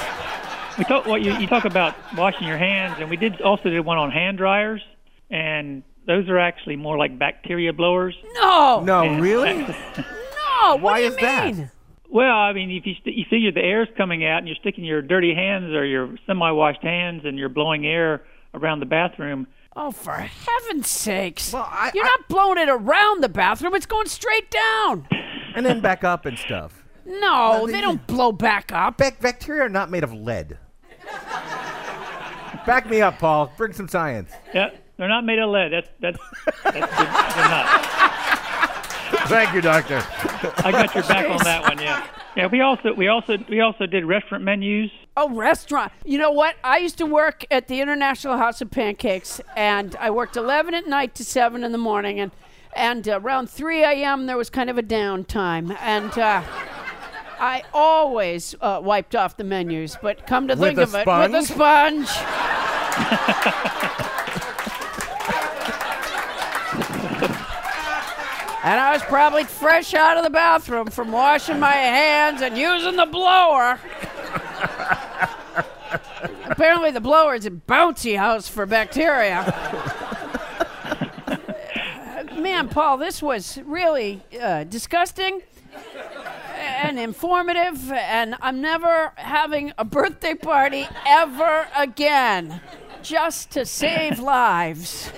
We 0.77 0.83
talk, 0.85 1.05
well, 1.05 1.17
you, 1.17 1.33
you 1.37 1.47
talk 1.47 1.65
about 1.65 1.95
washing 2.15 2.47
your 2.47 2.57
hands, 2.57 2.95
and 2.99 3.09
we 3.09 3.17
did 3.17 3.41
also 3.41 3.69
did 3.69 3.79
one 3.81 3.97
on 3.97 4.11
hand 4.11 4.37
dryers, 4.37 4.81
and 5.29 5.83
those 6.05 6.27
are 6.29 6.39
actually 6.39 6.75
more 6.75 6.97
like 6.97 7.17
bacteria 7.19 7.73
blowers. 7.73 8.15
No. 8.35 8.81
No, 8.85 9.03
And- 9.03 9.21
really? 9.21 9.65
No. 10.61 10.75
What 10.75 10.81
Why 10.81 10.97
do 10.97 11.03
you 11.03 11.09
is 11.11 11.15
that? 11.17 11.71
Well, 12.09 12.35
I 12.35 12.51
mean, 12.51 12.71
if 12.71 12.85
you 12.85 12.93
st- 12.95 13.15
you 13.15 13.25
figure 13.29 13.51
the 13.51 13.61
air's 13.61 13.87
coming 13.95 14.25
out 14.25 14.39
and 14.39 14.47
you're 14.47 14.55
sticking 14.55 14.83
your 14.83 15.01
dirty 15.01 15.35
hands 15.35 15.71
or 15.73 15.85
your 15.85 16.17
semi-washed 16.25 16.81
hands 16.81 17.21
and 17.25 17.37
you're 17.37 17.47
blowing 17.49 17.85
air 17.85 18.23
around 18.53 18.79
the 18.79 18.85
bathroom, 18.87 19.45
Oh, 19.75 19.91
for 19.91 20.13
heaven's 20.13 20.87
sakes. 20.89 21.53
Well, 21.53 21.67
I- 21.71 21.91
You're 21.93 22.03
I- 22.05 22.07
not 22.07 22.27
blowing 22.27 22.57
it 22.57 22.69
around 22.69 23.21
the 23.21 23.29
bathroom. 23.29 23.75
It's 23.75 23.85
going 23.85 24.07
straight 24.07 24.49
down. 24.49 25.07
and 25.55 25.63
then 25.65 25.79
back 25.79 26.03
up 26.03 26.25
and 26.25 26.37
stuff. 26.39 26.83
No, 27.05 27.67
they 27.67 27.79
don't 27.79 28.05
blow 28.07 28.31
back 28.31 28.71
up. 28.73 28.97
Bac- 28.97 29.19
bacteria 29.21 29.63
are 29.63 29.69
not 29.69 29.89
made 29.91 30.03
of 30.03 30.11
lead. 30.11 30.57
Back 32.65 32.89
me 32.89 33.01
up, 33.01 33.19
Paul. 33.19 33.51
Bring 33.57 33.73
some 33.73 33.87
science. 33.87 34.31
yeah, 34.53 34.71
they're 34.97 35.07
not 35.07 35.23
made 35.23 35.39
of 35.39 35.49
lead. 35.49 35.71
That's 35.71 35.89
that's 35.99 36.19
that's 36.63 36.75
good, 36.75 37.35
good 37.35 37.45
enough. 37.45 37.93
Thank 39.27 39.53
you, 39.53 39.61
doctor. 39.61 40.03
I 40.57 40.71
got 40.71 40.93
your 40.93 41.03
back 41.03 41.29
on 41.29 41.37
that 41.43 41.61
one. 41.63 41.79
Yeah. 41.79 42.05
Yeah, 42.35 42.45
we 42.47 42.61
also 42.61 42.93
we 42.93 43.07
also 43.07 43.37
we 43.49 43.61
also 43.61 43.87
did 43.87 44.05
restaurant 44.05 44.43
menus. 44.43 44.91
Oh, 45.15 45.33
restaurant. 45.33 45.91
You 46.05 46.19
know 46.19 46.29
what? 46.29 46.55
I 46.63 46.77
used 46.77 46.99
to 46.99 47.05
work 47.07 47.43
at 47.49 47.67
the 47.67 47.81
International 47.81 48.37
House 48.37 48.61
of 48.61 48.69
Pancakes, 48.69 49.41
and 49.55 49.95
I 49.95 50.11
worked 50.11 50.37
11 50.37 50.75
at 50.75 50.87
night 50.87 51.15
to 51.15 51.25
7 51.25 51.63
in 51.63 51.71
the 51.71 51.79
morning, 51.79 52.19
and 52.19 52.31
and 52.75 53.09
uh, 53.09 53.19
around 53.19 53.49
3 53.49 53.83
a.m. 53.83 54.27
there 54.27 54.37
was 54.37 54.51
kind 54.51 54.69
of 54.69 54.77
a 54.77 54.83
downtime, 54.83 55.75
and 55.81 56.15
uh, 56.19 56.43
I 57.39 57.63
always 57.73 58.55
uh, 58.61 58.79
wiped 58.83 59.15
off 59.15 59.37
the 59.37 59.43
menus. 59.43 59.97
But 60.01 60.25
come 60.27 60.47
to 60.47 60.55
With 60.55 60.75
think 60.75 60.79
of 60.79 60.95
it, 60.95 61.05
with 61.05 61.35
a 61.35 61.43
sponge? 61.43 62.07
sponge. 62.07 63.57
And 68.67 68.79
I 68.81 68.91
was 68.91 69.01
probably 69.03 69.45
fresh 69.45 69.93
out 69.93 70.17
of 70.17 70.25
the 70.25 70.29
bathroom 70.29 70.87
from 70.87 71.09
washing 71.13 71.57
my 71.57 71.71
hands 71.71 72.41
and 72.41 72.57
using 72.57 72.97
the 72.97 73.05
blower. 73.05 73.79
Apparently, 76.43 76.91
the 76.91 76.99
blower 76.99 77.35
is 77.35 77.45
a 77.45 77.51
bouncy 77.51 78.17
house 78.17 78.49
for 78.49 78.65
bacteria. 78.65 79.45
Man, 82.37 82.67
Paul, 82.67 82.97
this 82.97 83.21
was 83.21 83.57
really 83.63 84.21
uh, 84.41 84.65
disgusting 84.65 85.43
and 86.77 86.99
informative, 86.99 87.91
and 87.91 88.35
I'm 88.41 88.61
never 88.61 89.11
having 89.15 89.73
a 89.77 89.85
birthday 89.85 90.35
party 90.35 90.87
ever 91.05 91.67
again 91.75 92.61
just 93.01 93.51
to 93.51 93.65
save 93.65 94.19
lives. 94.19 95.11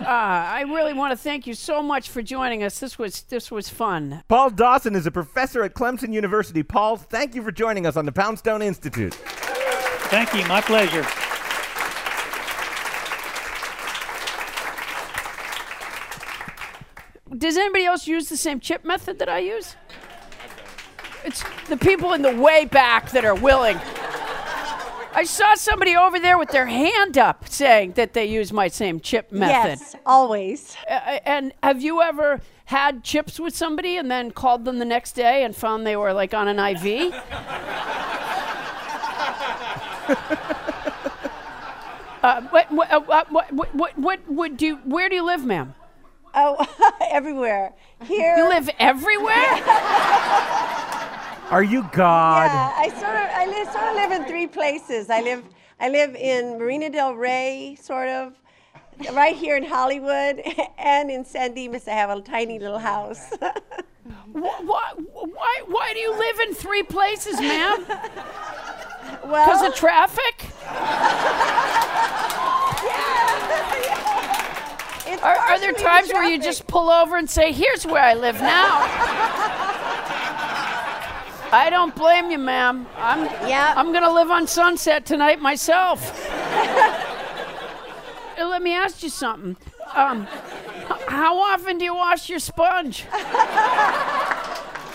Uh, 0.00 0.06
I 0.06 0.62
really 0.62 0.94
want 0.94 1.12
to 1.12 1.16
thank 1.16 1.46
you 1.46 1.54
so 1.54 1.82
much 1.82 2.08
for 2.08 2.22
joining 2.22 2.62
us. 2.62 2.78
This 2.78 2.98
was 2.98 3.22
this 3.22 3.50
was 3.50 3.68
fun. 3.68 4.22
Paul 4.28 4.50
Dawson 4.50 4.94
is 4.94 5.06
a 5.06 5.10
professor 5.10 5.62
at 5.62 5.74
Clemson 5.74 6.12
University. 6.12 6.62
Paul, 6.62 6.96
thank 6.96 7.34
you 7.34 7.42
for 7.42 7.52
joining 7.52 7.86
us 7.86 7.96
on 7.96 8.06
the 8.06 8.12
Poundstone 8.12 8.62
Institute. 8.62 9.14
Thank 9.14 10.32
you. 10.34 10.46
My 10.46 10.60
pleasure. 10.60 11.06
Does 17.36 17.56
anybody 17.56 17.84
else 17.84 18.06
use 18.06 18.28
the 18.28 18.36
same 18.36 18.58
chip 18.58 18.84
method 18.84 19.18
that 19.18 19.28
I 19.28 19.40
use? 19.40 19.76
It's 21.28 21.44
the 21.68 21.76
people 21.76 22.14
in 22.14 22.22
the 22.22 22.34
way 22.34 22.64
back 22.64 23.10
that 23.10 23.22
are 23.24 23.34
willing. 23.34 23.78
I 25.12 25.24
saw 25.24 25.54
somebody 25.54 25.94
over 25.94 26.18
there 26.18 26.38
with 26.38 26.50
their 26.50 26.66
hand 26.66 27.18
up 27.18 27.48
saying 27.48 27.92
that 27.92 28.14
they 28.14 28.24
use 28.24 28.50
my 28.52 28.68
same 28.68 28.98
chip 29.00 29.30
method. 29.30 29.78
Yes, 29.80 29.94
always. 30.06 30.76
Uh, 30.88 31.18
and 31.26 31.52
have 31.62 31.82
you 31.82 32.00
ever 32.00 32.40
had 32.66 33.04
chips 33.04 33.38
with 33.38 33.54
somebody 33.54 33.96
and 33.96 34.10
then 34.10 34.30
called 34.30 34.64
them 34.64 34.78
the 34.78 34.84
next 34.84 35.12
day 35.12 35.44
and 35.44 35.54
found 35.54 35.86
they 35.86 35.96
were 35.96 36.14
like 36.14 36.32
on 36.32 36.48
an 36.48 36.58
IV? 36.58 37.12
uh, 42.22 42.40
what, 42.48 42.72
what, 42.72 42.90
uh, 42.90 43.00
what, 43.00 43.52
what, 43.52 43.74
what, 43.74 43.98
what, 43.98 44.20
what 44.28 44.56
do 44.56 44.66
you, 44.66 44.76
where 44.76 45.08
do 45.10 45.16
you 45.16 45.26
live, 45.26 45.44
ma'am? 45.44 45.74
Oh, 46.34 46.64
everywhere. 47.10 47.72
Here. 48.04 48.36
You 48.36 48.48
live 48.48 48.70
everywhere? 48.78 49.34
Are 51.50 51.62
you 51.62 51.88
God? 51.92 52.44
Yeah, 52.44 52.72
I 52.76 52.88
sort 52.90 53.16
of 53.16 53.30
I 53.32 53.46
live, 53.46 53.72
sort 53.72 53.84
of 53.84 53.94
live 53.94 54.12
in 54.12 54.24
three 54.26 54.46
places. 54.46 55.08
I 55.08 55.22
live 55.22 55.42
I 55.80 55.88
live 55.88 56.14
in 56.14 56.58
Marina 56.58 56.90
Del 56.90 57.14
Rey, 57.14 57.78
sort 57.80 58.08
of, 58.08 58.34
right 59.12 59.34
here 59.34 59.56
in 59.56 59.64
Hollywood, 59.64 60.42
and 60.78 61.10
in 61.10 61.24
San 61.24 61.54
Dimas. 61.54 61.88
I 61.88 61.92
have 61.92 62.10
a 62.10 62.20
tiny 62.20 62.58
little 62.58 62.78
house. 62.78 63.32
why, 64.32 64.92
why, 64.96 65.62
why 65.66 65.92
do 65.94 66.00
you 66.00 66.18
live 66.18 66.40
in 66.40 66.54
three 66.54 66.82
places, 66.82 67.40
ma'am? 67.40 67.84
Well, 69.24 69.46
Because 69.46 69.66
of 69.68 69.74
traffic? 69.74 70.34
it's 75.06 75.22
Are, 75.22 75.36
are 75.36 75.58
there 75.58 75.72
partially 75.72 75.72
the 75.72 75.82
times 75.82 76.08
where 76.12 76.28
you 76.28 76.38
just 76.42 76.66
pull 76.66 76.90
over 76.90 77.16
and 77.16 77.28
say, 77.28 77.52
here's 77.52 77.86
where 77.86 78.02
I 78.02 78.12
live 78.14 78.38
now? 78.40 79.47
I 81.50 81.70
don't 81.70 81.94
blame 81.94 82.30
you, 82.30 82.38
ma'am. 82.38 82.86
I'm, 82.96 83.24
Yeah. 83.48 83.72
I'm 83.76 83.92
going 83.92 84.04
to 84.04 84.12
live 84.12 84.30
on 84.30 84.46
Sunset 84.46 85.06
tonight 85.06 85.40
myself. 85.40 86.28
Uh, 88.38 88.46
Let 88.48 88.62
me 88.62 88.74
ask 88.74 89.02
you 89.02 89.08
something. 89.08 89.56
Um, 89.94 90.26
how 91.08 91.38
often 91.38 91.78
do 91.78 91.84
you 91.84 91.94
wash 91.94 92.28
your 92.28 92.38
sponge? 92.38 93.04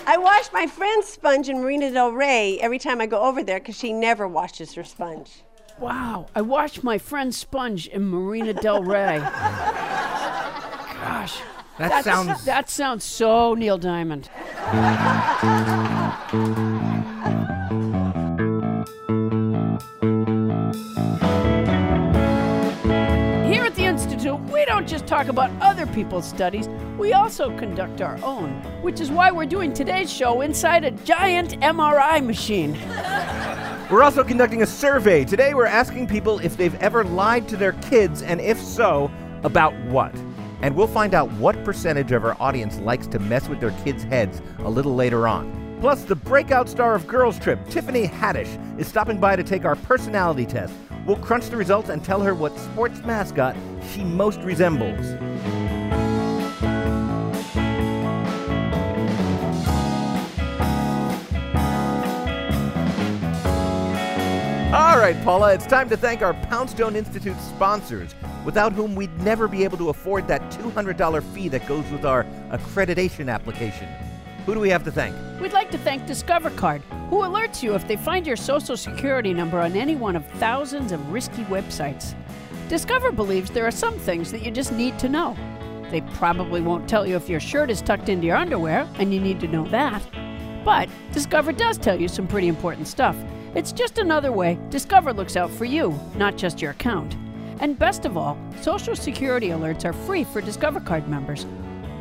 I 0.06 0.16
wash 0.18 0.52
my 0.52 0.66
friend's 0.66 1.08
sponge 1.08 1.48
in 1.48 1.60
Marina 1.60 1.90
Del 1.90 2.12
Rey 2.12 2.58
every 2.60 2.78
time 2.78 3.00
I 3.00 3.06
go 3.06 3.22
over 3.22 3.42
there 3.42 3.58
because 3.58 3.76
she 3.78 3.92
never 3.92 4.28
washes 4.28 4.74
her 4.74 4.84
sponge. 4.84 5.42
Wow, 5.80 6.26
I 6.36 6.42
wash 6.42 6.82
my 6.84 6.98
friend's 6.98 7.36
sponge 7.36 7.88
in 7.88 8.08
Marina 8.08 8.52
Del 8.54 8.82
Rey. 8.84 9.18
Gosh, 11.04 11.38
That 11.78 11.88
that's- 11.88 12.04
sounds. 12.04 12.44
that 12.44 12.70
sounds 12.70 13.02
so 13.04 13.54
Neil 13.54 13.78
Diamond. 13.78 14.28
Here 14.74 14.82
at 23.62 23.74
the 23.76 23.84
Institute, 23.84 24.40
we 24.50 24.64
don't 24.64 24.88
just 24.88 25.06
talk 25.06 25.28
about 25.28 25.52
other 25.60 25.86
people's 25.86 26.28
studies, 26.28 26.68
we 26.98 27.12
also 27.12 27.56
conduct 27.56 28.00
our 28.00 28.18
own, 28.24 28.50
which 28.82 29.00
is 29.00 29.12
why 29.12 29.30
we're 29.30 29.46
doing 29.46 29.72
today's 29.72 30.12
show 30.12 30.40
inside 30.40 30.84
a 30.84 30.90
giant 30.90 31.60
MRI 31.60 32.24
machine. 32.24 32.72
We're 33.90 34.02
also 34.02 34.24
conducting 34.24 34.62
a 34.62 34.66
survey. 34.66 35.24
Today, 35.24 35.54
we're 35.54 35.66
asking 35.66 36.08
people 36.08 36.38
if 36.38 36.56
they've 36.56 36.74
ever 36.76 37.04
lied 37.04 37.46
to 37.48 37.56
their 37.56 37.74
kids, 37.74 38.22
and 38.22 38.40
if 38.40 38.58
so, 38.58 39.10
about 39.44 39.74
what. 39.84 40.12
And 40.62 40.74
we'll 40.74 40.86
find 40.86 41.14
out 41.14 41.30
what 41.32 41.62
percentage 41.64 42.12
of 42.12 42.24
our 42.24 42.36
audience 42.40 42.78
likes 42.78 43.06
to 43.08 43.18
mess 43.18 43.48
with 43.48 43.60
their 43.60 43.72
kids' 43.84 44.04
heads 44.04 44.40
a 44.60 44.70
little 44.70 44.94
later 44.94 45.28
on. 45.28 45.78
Plus, 45.80 46.04
the 46.04 46.16
breakout 46.16 46.68
star 46.68 46.94
of 46.94 47.06
Girls 47.06 47.38
Trip, 47.38 47.58
Tiffany 47.68 48.06
Haddish, 48.06 48.80
is 48.80 48.88
stopping 48.88 49.18
by 49.18 49.36
to 49.36 49.44
take 49.44 49.64
our 49.64 49.76
personality 49.76 50.46
test. 50.46 50.72
We'll 51.06 51.16
crunch 51.16 51.50
the 51.50 51.56
results 51.56 51.90
and 51.90 52.02
tell 52.02 52.22
her 52.22 52.34
what 52.34 52.58
sports 52.58 53.00
mascot 53.04 53.54
she 53.92 54.02
most 54.02 54.40
resembles. 54.40 55.04
All 64.74 64.98
right, 64.98 65.14
Paula, 65.22 65.54
it's 65.54 65.66
time 65.66 65.88
to 65.90 65.96
thank 65.96 66.20
our 66.20 66.34
Poundstone 66.34 66.96
Institute 66.96 67.38
sponsors, 67.38 68.12
without 68.44 68.72
whom 68.72 68.96
we'd 68.96 69.16
never 69.20 69.46
be 69.46 69.62
able 69.62 69.78
to 69.78 69.90
afford 69.90 70.26
that 70.26 70.42
$200 70.50 71.22
fee 71.32 71.48
that 71.50 71.64
goes 71.68 71.88
with 71.92 72.04
our 72.04 72.24
accreditation 72.50 73.32
application. 73.32 73.86
Who 74.46 74.52
do 74.52 74.58
we 74.58 74.70
have 74.70 74.82
to 74.82 74.90
thank? 74.90 75.14
We'd 75.40 75.52
like 75.52 75.70
to 75.70 75.78
thank 75.78 76.06
Discover 76.06 76.50
Card, 76.50 76.82
who 77.08 77.18
alerts 77.18 77.62
you 77.62 77.76
if 77.76 77.86
they 77.86 77.94
find 77.94 78.26
your 78.26 78.34
social 78.34 78.76
security 78.76 79.32
number 79.32 79.60
on 79.60 79.76
any 79.76 79.94
one 79.94 80.16
of 80.16 80.26
thousands 80.40 80.90
of 80.90 81.12
risky 81.12 81.44
websites. 81.44 82.12
Discover 82.68 83.12
believes 83.12 83.52
there 83.52 83.68
are 83.68 83.70
some 83.70 83.96
things 84.00 84.32
that 84.32 84.42
you 84.42 84.50
just 84.50 84.72
need 84.72 84.98
to 84.98 85.08
know. 85.08 85.36
They 85.92 86.00
probably 86.14 86.60
won't 86.60 86.88
tell 86.88 87.06
you 87.06 87.14
if 87.14 87.28
your 87.28 87.38
shirt 87.38 87.70
is 87.70 87.80
tucked 87.80 88.08
into 88.08 88.26
your 88.26 88.36
underwear, 88.36 88.88
and 88.96 89.14
you 89.14 89.20
need 89.20 89.38
to 89.38 89.46
know 89.46 89.68
that. 89.68 90.02
But 90.64 90.88
Discover 91.12 91.52
does 91.52 91.78
tell 91.78 92.00
you 92.00 92.08
some 92.08 92.26
pretty 92.26 92.48
important 92.48 92.88
stuff. 92.88 93.14
It's 93.54 93.70
just 93.70 93.98
another 93.98 94.32
way 94.32 94.58
Discover 94.68 95.12
looks 95.12 95.36
out 95.36 95.48
for 95.48 95.64
you, 95.64 95.98
not 96.16 96.36
just 96.36 96.60
your 96.60 96.72
account. 96.72 97.16
And 97.60 97.78
best 97.78 98.04
of 98.04 98.16
all, 98.16 98.36
Social 98.60 98.96
Security 98.96 99.50
alerts 99.50 99.84
are 99.84 99.92
free 99.92 100.24
for 100.24 100.40
Discover 100.40 100.80
Card 100.80 101.08
members. 101.08 101.46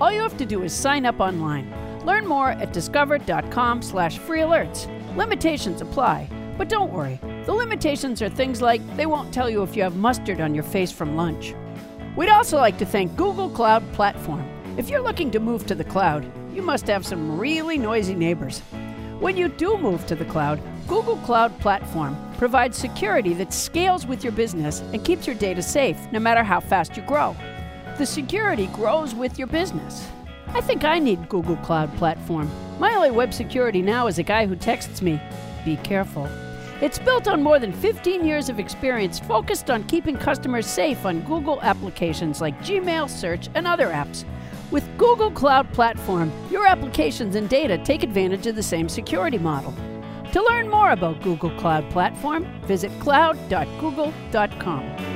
All 0.02 0.12
you 0.12 0.22
have 0.22 0.38
to 0.38 0.48
do 0.48 0.64
is 0.64 0.74
sign 0.74 1.06
up 1.06 1.20
online. 1.20 1.72
Learn 2.06 2.26
more 2.26 2.50
at 2.50 2.74
discover.com 2.74 3.84
slash 3.84 4.18
free 4.18 4.40
alerts. 4.40 4.88
Limitations 5.16 5.82
apply, 5.82 6.28
but 6.58 6.70
don't 6.70 6.92
worry. 6.92 7.20
The 7.46 7.54
limitations 7.54 8.22
are 8.24 8.30
things 8.30 8.60
like 8.60 8.82
they 8.98 9.06
won't 9.06 9.32
tell 9.32 9.48
you 9.48 9.62
if 9.62 9.76
you 9.76 9.84
have 9.84 9.96
mustard 9.96 10.42
on 10.42 10.56
your 10.56 10.64
face 10.64 10.92
from 10.92 11.16
lunch. 11.16 11.54
We'd 12.16 12.30
also 12.30 12.58
like 12.58 12.80
to 12.80 12.86
thank 12.86 13.16
Google 13.16 13.50
Cloud 13.50 13.84
Platform. 13.94 14.44
If 14.76 14.90
you're 14.90 15.04
looking 15.04 15.30
to 15.32 15.40
move 15.40 15.68
to 15.68 15.76
the 15.76 15.84
cloud, 15.84 16.26
you 16.52 16.64
must 16.64 16.88
have 16.88 17.06
some 17.06 17.40
really 17.40 17.78
noisy 17.78 18.16
neighbors. 18.16 18.62
When 19.20 19.38
you 19.38 19.50
do 19.50 19.78
move 19.78 20.06
to 20.08 20.16
the 20.16 20.26
cloud, 20.26 20.60
Google 20.88 21.18
Cloud 21.18 21.58
Platform 21.60 22.18
provides 22.38 22.78
security 22.78 23.34
that 23.36 23.54
scales 23.54 24.06
with 24.06 24.24
your 24.24 24.34
business 24.34 24.82
and 24.92 25.04
keeps 25.04 25.25
your 25.25 25.36
data 25.36 25.62
safe 25.62 25.98
no 26.12 26.20
matter 26.20 26.44
how 26.44 26.60
fast 26.60 26.98
you 26.98 27.04
grow. 27.04 27.36
The 27.98 28.06
security 28.06 28.68
grows 28.68 29.16
with 29.16 29.38
your 29.38 29.48
business. 29.48 30.08
I 30.48 30.60
think 30.60 30.84
I 30.84 31.00
need 31.00 31.30
Google 31.30 31.56
Cloud 31.58 31.96
Platform. 31.98 32.52
My 32.80 32.94
only 32.96 33.12
web 33.12 33.34
security 33.34 33.82
now 33.82 34.08
is 34.08 34.20
a 34.20 34.24
guy 34.24 34.46
who 34.46 34.58
texts 34.58 35.02
me, 35.02 35.22
be 35.63 35.78
careful. 35.78 36.28
It's 36.82 37.00
built 37.00 37.30
on 37.30 37.42
more 37.42 37.60
than 37.60 37.72
15 37.72 38.25
years 38.25 38.50
of 38.50 38.60
experience 38.60 39.20
focused 39.20 39.70
on 39.70 39.86
keeping 39.86 40.18
customers 40.18 40.68
safe 40.68 41.06
on 41.06 41.22
Google 41.22 41.62
applications 41.62 42.42
like 42.42 42.60
Gmail, 42.60 43.10
Search, 43.10 43.48
and 43.56 43.66
other 43.66 43.88
apps. 43.88 44.25
With 44.70 44.86
Google 44.98 45.32
Cloud 45.32 45.72
Platform, 45.72 46.30
your 46.52 46.68
applications 46.68 47.36
and 47.36 47.48
data 47.48 47.78
take 47.78 48.04
advantage 48.04 48.48
of 48.48 48.58
the 48.58 48.63
same 48.63 48.90
security 48.90 49.38
model. 49.38 49.74
To 50.34 50.44
learn 50.44 50.70
more 50.70 50.92
about 50.92 51.22
Google 51.22 51.52
Cloud 51.52 51.90
Platform, 51.92 52.46
visit 52.63 52.92
cloud.google.com. 53.00 55.13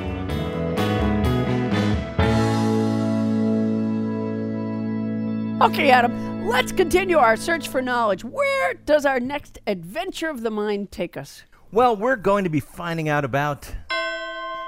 Okay, 5.59 5.89
Adam, 5.89 6.47
let's 6.47 6.71
continue 6.71 7.17
our 7.17 7.36
search 7.36 7.67
for 7.67 7.81
knowledge. 7.81 8.24
Where 8.24 8.75
does 8.75 9.07
our 9.07 9.19
next 9.19 9.57
adventure 9.65 10.29
of 10.29 10.41
the 10.41 10.51
mind 10.51 10.91
take 10.91 11.17
us? 11.17 11.41
Well, 11.71 11.95
we're 11.95 12.15
going 12.15 12.43
to 12.43 12.51
be 12.51 12.59
finding 12.59 13.09
out 13.09 13.25
about 13.25 13.74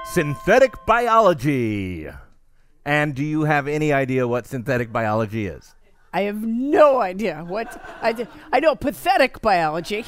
synthetic 0.06 0.74
biology. 0.84 2.08
And 2.84 3.14
do 3.14 3.24
you 3.24 3.44
have 3.44 3.68
any 3.68 3.92
idea 3.92 4.26
what 4.26 4.48
synthetic 4.48 4.92
biology 4.92 5.46
is? 5.46 5.76
I 6.12 6.22
have 6.22 6.42
no 6.42 7.00
idea 7.00 7.44
what 7.46 7.82
I 8.02 8.12
did. 8.12 8.28
I 8.52 8.58
know 8.60 8.74
pathetic 8.74 9.40
biology. 9.40 10.04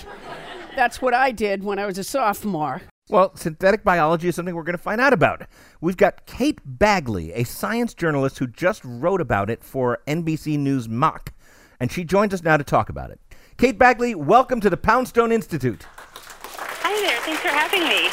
That's 0.74 1.00
what 1.00 1.14
I 1.14 1.30
did 1.30 1.62
when 1.62 1.78
I 1.78 1.86
was 1.86 1.96
a 1.96 2.04
sophomore. 2.04 2.82
Well, 3.08 3.36
synthetic 3.36 3.84
biology 3.84 4.28
is 4.28 4.34
something 4.34 4.54
we're 4.54 4.62
going 4.62 4.76
to 4.76 4.82
find 4.82 5.00
out 5.00 5.12
about. 5.12 5.42
We've 5.80 5.96
got 5.96 6.26
Kate 6.26 6.58
Bagley, 6.64 7.32
a 7.32 7.44
science 7.44 7.94
journalist 7.94 8.38
who 8.38 8.46
just 8.46 8.80
wrote 8.84 9.20
about 9.20 9.50
it 9.50 9.62
for 9.62 10.00
NBC 10.06 10.58
News 10.58 10.88
MACH, 10.88 11.28
and 11.78 11.92
she 11.92 12.04
joins 12.04 12.32
us 12.34 12.42
now 12.42 12.56
to 12.56 12.64
talk 12.64 12.88
about 12.88 13.10
it. 13.10 13.20
Kate 13.56 13.78
Bagley, 13.78 14.14
welcome 14.14 14.60
to 14.60 14.70
the 14.70 14.76
Poundstone 14.76 15.30
Institute. 15.30 15.86
Hi 15.92 17.06
there. 17.06 17.20
Thanks 17.20 17.42
for 17.42 17.48
having 17.48 17.86
me. 17.88 18.08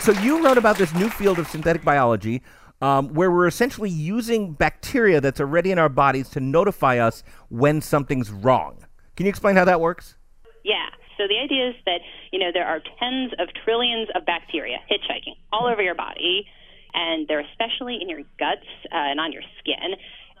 So, 0.00 0.12
you 0.20 0.44
wrote 0.44 0.58
about 0.58 0.76
this 0.76 0.92
new 0.94 1.08
field 1.08 1.38
of 1.38 1.48
synthetic 1.48 1.82
biology 1.82 2.42
um, 2.84 3.14
where 3.14 3.30
we're 3.30 3.46
essentially 3.46 3.88
using 3.88 4.52
bacteria 4.52 5.18
that's 5.18 5.40
already 5.40 5.72
in 5.72 5.78
our 5.78 5.88
bodies 5.88 6.28
to 6.28 6.38
notify 6.38 6.98
us 6.98 7.22
when 7.48 7.80
something's 7.80 8.30
wrong. 8.30 8.84
Can 9.16 9.24
you 9.24 9.30
explain 9.30 9.56
how 9.56 9.64
that 9.64 9.80
works? 9.80 10.16
Yeah. 10.64 10.88
So 11.16 11.24
the 11.26 11.38
idea 11.38 11.70
is 11.70 11.76
that, 11.86 12.00
you 12.30 12.38
know, 12.38 12.50
there 12.52 12.66
are 12.66 12.82
tens 13.00 13.32
of 13.38 13.48
trillions 13.64 14.08
of 14.14 14.26
bacteria 14.26 14.76
hitchhiking 14.90 15.32
all 15.50 15.66
over 15.66 15.80
your 15.80 15.94
body, 15.94 16.46
and 16.92 17.26
they're 17.26 17.40
especially 17.40 17.96
in 18.02 18.10
your 18.10 18.20
guts 18.38 18.68
uh, 18.92 18.96
and 18.96 19.18
on 19.18 19.32
your 19.32 19.42
skin. 19.60 19.96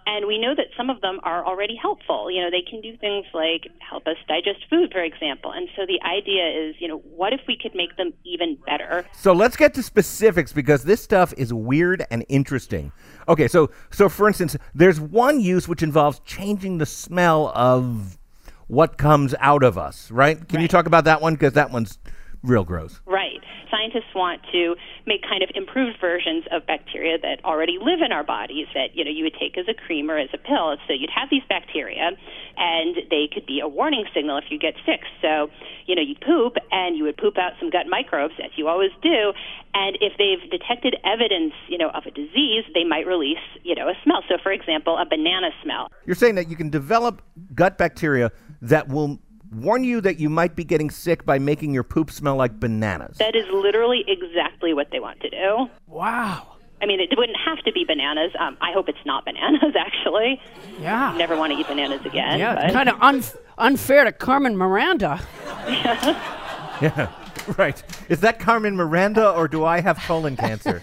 And 0.06 0.26
we 0.26 0.38
know 0.38 0.54
that 0.54 0.66
some 0.76 0.90
of 0.90 1.00
them 1.00 1.18
are 1.22 1.44
already 1.44 1.76
helpful. 1.76 2.30
You 2.30 2.42
know, 2.42 2.50
they 2.50 2.62
can 2.68 2.80
do 2.80 2.96
things 2.98 3.26
like 3.32 3.70
help 3.78 4.06
us 4.06 4.16
digest 4.28 4.60
food, 4.68 4.92
for 4.92 5.02
example. 5.02 5.52
And 5.52 5.68
so 5.76 5.86
the 5.86 6.00
idea 6.06 6.46
is, 6.46 6.76
you 6.78 6.88
know, 6.88 6.98
what 6.98 7.32
if 7.32 7.40
we 7.48 7.56
could 7.56 7.74
make 7.74 7.96
them 7.96 8.12
even 8.24 8.58
better? 8.66 9.06
So 9.12 9.32
let's 9.32 9.56
get 9.56 9.74
to 9.74 9.82
specifics 9.82 10.52
because 10.52 10.84
this 10.84 11.02
stuff 11.02 11.32
is 11.36 11.52
weird 11.54 12.04
and 12.10 12.24
interesting. 12.28 12.92
Okay, 13.28 13.48
so 13.48 13.70
so 13.90 14.08
for 14.08 14.28
instance, 14.28 14.56
there's 14.74 15.00
one 15.00 15.40
use 15.40 15.66
which 15.66 15.82
involves 15.82 16.20
changing 16.20 16.78
the 16.78 16.86
smell 16.86 17.50
of 17.54 18.18
what 18.66 18.98
comes 18.98 19.34
out 19.40 19.62
of 19.62 19.78
us, 19.78 20.10
right? 20.10 20.48
Can 20.48 20.60
you 20.60 20.68
talk 20.68 20.86
about 20.86 21.04
that 21.04 21.20
one 21.20 21.34
because 21.34 21.52
that 21.54 21.70
one's 21.70 21.98
real 22.44 22.64
gross. 22.64 23.00
Right. 23.06 23.40
Scientists 23.74 24.14
want 24.14 24.40
to 24.52 24.76
make 25.04 25.22
kind 25.26 25.42
of 25.42 25.50
improved 25.54 25.98
versions 26.00 26.44
of 26.54 26.62
bacteria 26.64 27.18
that 27.18 27.42
already 27.44 27.78
live 27.82 27.98
in 28.06 28.12
our 28.12 28.22
bodies 28.22 28.70
that, 28.72 28.94
you 28.94 29.04
know, 29.04 29.10
you 29.10 29.24
would 29.24 29.34
take 29.34 29.58
as 29.58 29.66
a 29.66 29.74
cream 29.74 30.08
or 30.08 30.16
as 30.16 30.30
a 30.32 30.38
pill. 30.38 30.78
So 30.86 30.94
you'd 30.94 31.10
have 31.10 31.26
these 31.28 31.42
bacteria 31.48 32.14
and 32.56 32.94
they 33.10 33.26
could 33.26 33.46
be 33.46 33.58
a 33.58 33.66
warning 33.66 34.04
signal 34.14 34.38
if 34.38 34.44
you 34.48 34.60
get 34.60 34.74
sick. 34.86 35.00
So, 35.20 35.50
you 35.86 35.96
know, 35.96 36.02
you 36.02 36.14
poop 36.14 36.54
and 36.70 36.96
you 36.96 37.02
would 37.02 37.16
poop 37.16 37.36
out 37.36 37.58
some 37.58 37.70
gut 37.70 37.86
microbes 37.90 38.34
as 38.38 38.52
you 38.54 38.68
always 38.68 38.94
do, 39.02 39.32
and 39.74 39.98
if 40.00 40.12
they've 40.18 40.48
detected 40.50 40.94
evidence, 41.04 41.52
you 41.68 41.76
know, 41.76 41.90
of 41.90 42.06
a 42.06 42.12
disease, 42.12 42.62
they 42.74 42.84
might 42.84 43.06
release, 43.06 43.42
you 43.64 43.74
know, 43.74 43.88
a 43.88 43.94
smell. 44.04 44.22
So 44.28 44.36
for 44.40 44.52
example, 44.52 44.96
a 44.96 45.04
banana 45.04 45.50
smell. 45.64 45.90
You're 46.06 46.14
saying 46.14 46.36
that 46.36 46.48
you 46.48 46.54
can 46.54 46.70
develop 46.70 47.22
gut 47.54 47.76
bacteria 47.76 48.30
that 48.62 48.88
will 48.88 49.18
warn 49.54 49.84
you 49.84 50.00
that 50.00 50.18
you 50.18 50.28
might 50.28 50.56
be 50.56 50.64
getting 50.64 50.90
sick 50.90 51.24
by 51.24 51.38
making 51.38 51.72
your 51.72 51.82
poop 51.84 52.10
smell 52.10 52.36
like 52.36 52.58
bananas. 52.60 53.16
That 53.18 53.34
is 53.36 53.46
literally 53.52 54.04
exactly 54.08 54.74
what 54.74 54.90
they 54.90 55.00
want 55.00 55.20
to 55.20 55.30
do. 55.30 55.68
Wow. 55.86 56.48
I 56.82 56.86
mean, 56.86 57.00
it 57.00 57.08
wouldn't 57.16 57.38
have 57.44 57.58
to 57.64 57.72
be 57.72 57.84
bananas. 57.84 58.32
Um, 58.38 58.56
I 58.60 58.72
hope 58.72 58.88
it's 58.88 58.98
not 59.06 59.24
bananas, 59.24 59.74
actually. 59.78 60.40
Yeah. 60.80 61.14
Never 61.16 61.36
want 61.36 61.52
to 61.52 61.58
eat 61.58 61.66
bananas 61.66 62.04
again. 62.04 62.38
Yeah, 62.38 62.54
but- 62.56 62.64
it's 62.64 62.72
kind 62.74 62.88
of 62.88 62.96
unf- 62.96 63.36
unfair 63.58 64.04
to 64.04 64.12
Carmen 64.12 64.56
Miranda. 64.56 65.20
Yeah, 65.66 66.80
yeah. 66.82 67.10
right. 67.56 67.82
Is 68.10 68.20
that 68.20 68.38
Carmen 68.38 68.76
Miranda 68.76 69.30
or 69.30 69.48
do 69.48 69.64
I 69.64 69.80
have 69.80 69.96
colon 70.00 70.36
cancer? 70.36 70.82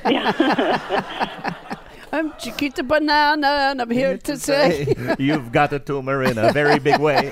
I'm 2.14 2.34
Chiquita 2.40 2.82
Banana, 2.84 3.48
and 3.72 3.82
I'm 3.82 3.90
here 3.92 4.18
to 4.18 4.38
say. 4.38 4.94
You've 5.20 5.52
got 5.52 5.72
a 5.72 5.80
tumor 5.80 6.24
in 6.24 6.38
a 6.38 6.52
very 6.52 6.80
big 6.80 7.00
way. 7.00 7.32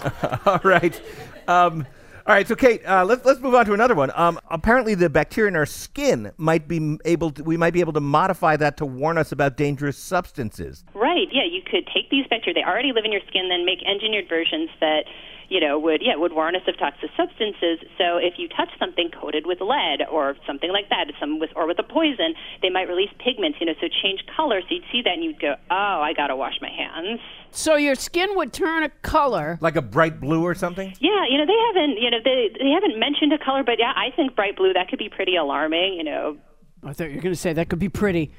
all 0.46 0.60
right. 0.64 1.00
Um, 1.48 1.86
all 2.26 2.34
right, 2.34 2.46
so 2.46 2.54
Kate, 2.54 2.86
uh, 2.86 3.04
let's 3.04 3.24
let's 3.24 3.40
move 3.40 3.54
on 3.54 3.64
to 3.66 3.72
another 3.72 3.94
one. 3.94 4.12
Um, 4.14 4.38
apparently, 4.50 4.94
the 4.94 5.08
bacteria 5.08 5.48
in 5.48 5.56
our 5.56 5.66
skin 5.66 6.30
might 6.36 6.68
be 6.68 6.98
able 7.04 7.30
to, 7.32 7.42
we 7.42 7.56
might 7.56 7.72
be 7.72 7.80
able 7.80 7.94
to 7.94 8.00
modify 8.00 8.56
that 8.56 8.76
to 8.76 8.86
warn 8.86 9.18
us 9.18 9.32
about 9.32 9.56
dangerous 9.56 9.96
substances. 9.96 10.84
Right. 10.94 11.26
Yeah, 11.32 11.44
you 11.50 11.62
could 11.62 11.88
take 11.92 12.10
these 12.10 12.26
bacteria; 12.28 12.54
they 12.54 12.62
already 12.62 12.92
live 12.92 13.04
in 13.04 13.12
your 13.12 13.22
skin, 13.26 13.48
then 13.48 13.64
make 13.64 13.78
engineered 13.84 14.28
versions 14.28 14.70
that, 14.80 15.06
you 15.50 15.60
know, 15.60 15.78
would 15.78 16.00
yeah 16.00 16.16
would 16.16 16.32
warn 16.32 16.56
us 16.56 16.62
of 16.66 16.78
toxic 16.78 17.10
substances. 17.16 17.80
So 17.98 18.16
if 18.16 18.34
you 18.38 18.48
touch 18.48 18.70
something 18.78 19.10
coated 19.10 19.44
with 19.46 19.60
lead 19.60 20.00
or 20.10 20.36
something 20.46 20.70
like 20.72 20.88
that, 20.88 21.06
some 21.18 21.38
with 21.38 21.50
or 21.56 21.66
with 21.66 21.78
a 21.78 21.82
poison, 21.82 22.34
they 22.62 22.70
might 22.70 22.88
release 22.88 23.10
pigments. 23.18 23.58
You 23.60 23.66
know, 23.66 23.74
so 23.80 23.88
change 24.02 24.24
color. 24.34 24.60
So 24.62 24.68
you'd 24.70 24.84
see 24.90 25.02
that 25.02 25.14
and 25.14 25.24
you'd 25.24 25.40
go, 25.40 25.56
oh, 25.70 26.00
I 26.00 26.12
gotta 26.16 26.36
wash 26.36 26.54
my 26.62 26.70
hands. 26.70 27.20
So 27.50 27.74
your 27.74 27.96
skin 27.96 28.30
would 28.36 28.52
turn 28.52 28.84
a 28.84 28.88
color. 29.02 29.58
Like 29.60 29.74
a 29.74 29.82
bright 29.82 30.20
blue 30.20 30.44
or 30.44 30.54
something? 30.54 30.94
Yeah, 31.00 31.24
you 31.28 31.36
know, 31.36 31.46
they 31.46 31.58
haven't, 31.66 31.98
you 32.00 32.10
know, 32.10 32.18
they 32.24 32.50
they 32.58 32.70
haven't 32.70 32.98
mentioned 32.98 33.32
a 33.32 33.38
color, 33.38 33.64
but 33.64 33.78
yeah, 33.78 33.92
I 33.96 34.10
think 34.14 34.36
bright 34.36 34.56
blue 34.56 34.72
that 34.72 34.88
could 34.88 35.00
be 35.00 35.08
pretty 35.08 35.34
alarming. 35.34 35.94
You 35.94 36.04
know, 36.04 36.36
I 36.84 36.92
thought 36.92 37.10
you 37.10 37.16
were 37.16 37.22
going 37.22 37.34
to 37.34 37.40
say 37.40 37.52
that 37.52 37.68
could 37.68 37.80
be 37.80 37.88
pretty. 37.88 38.30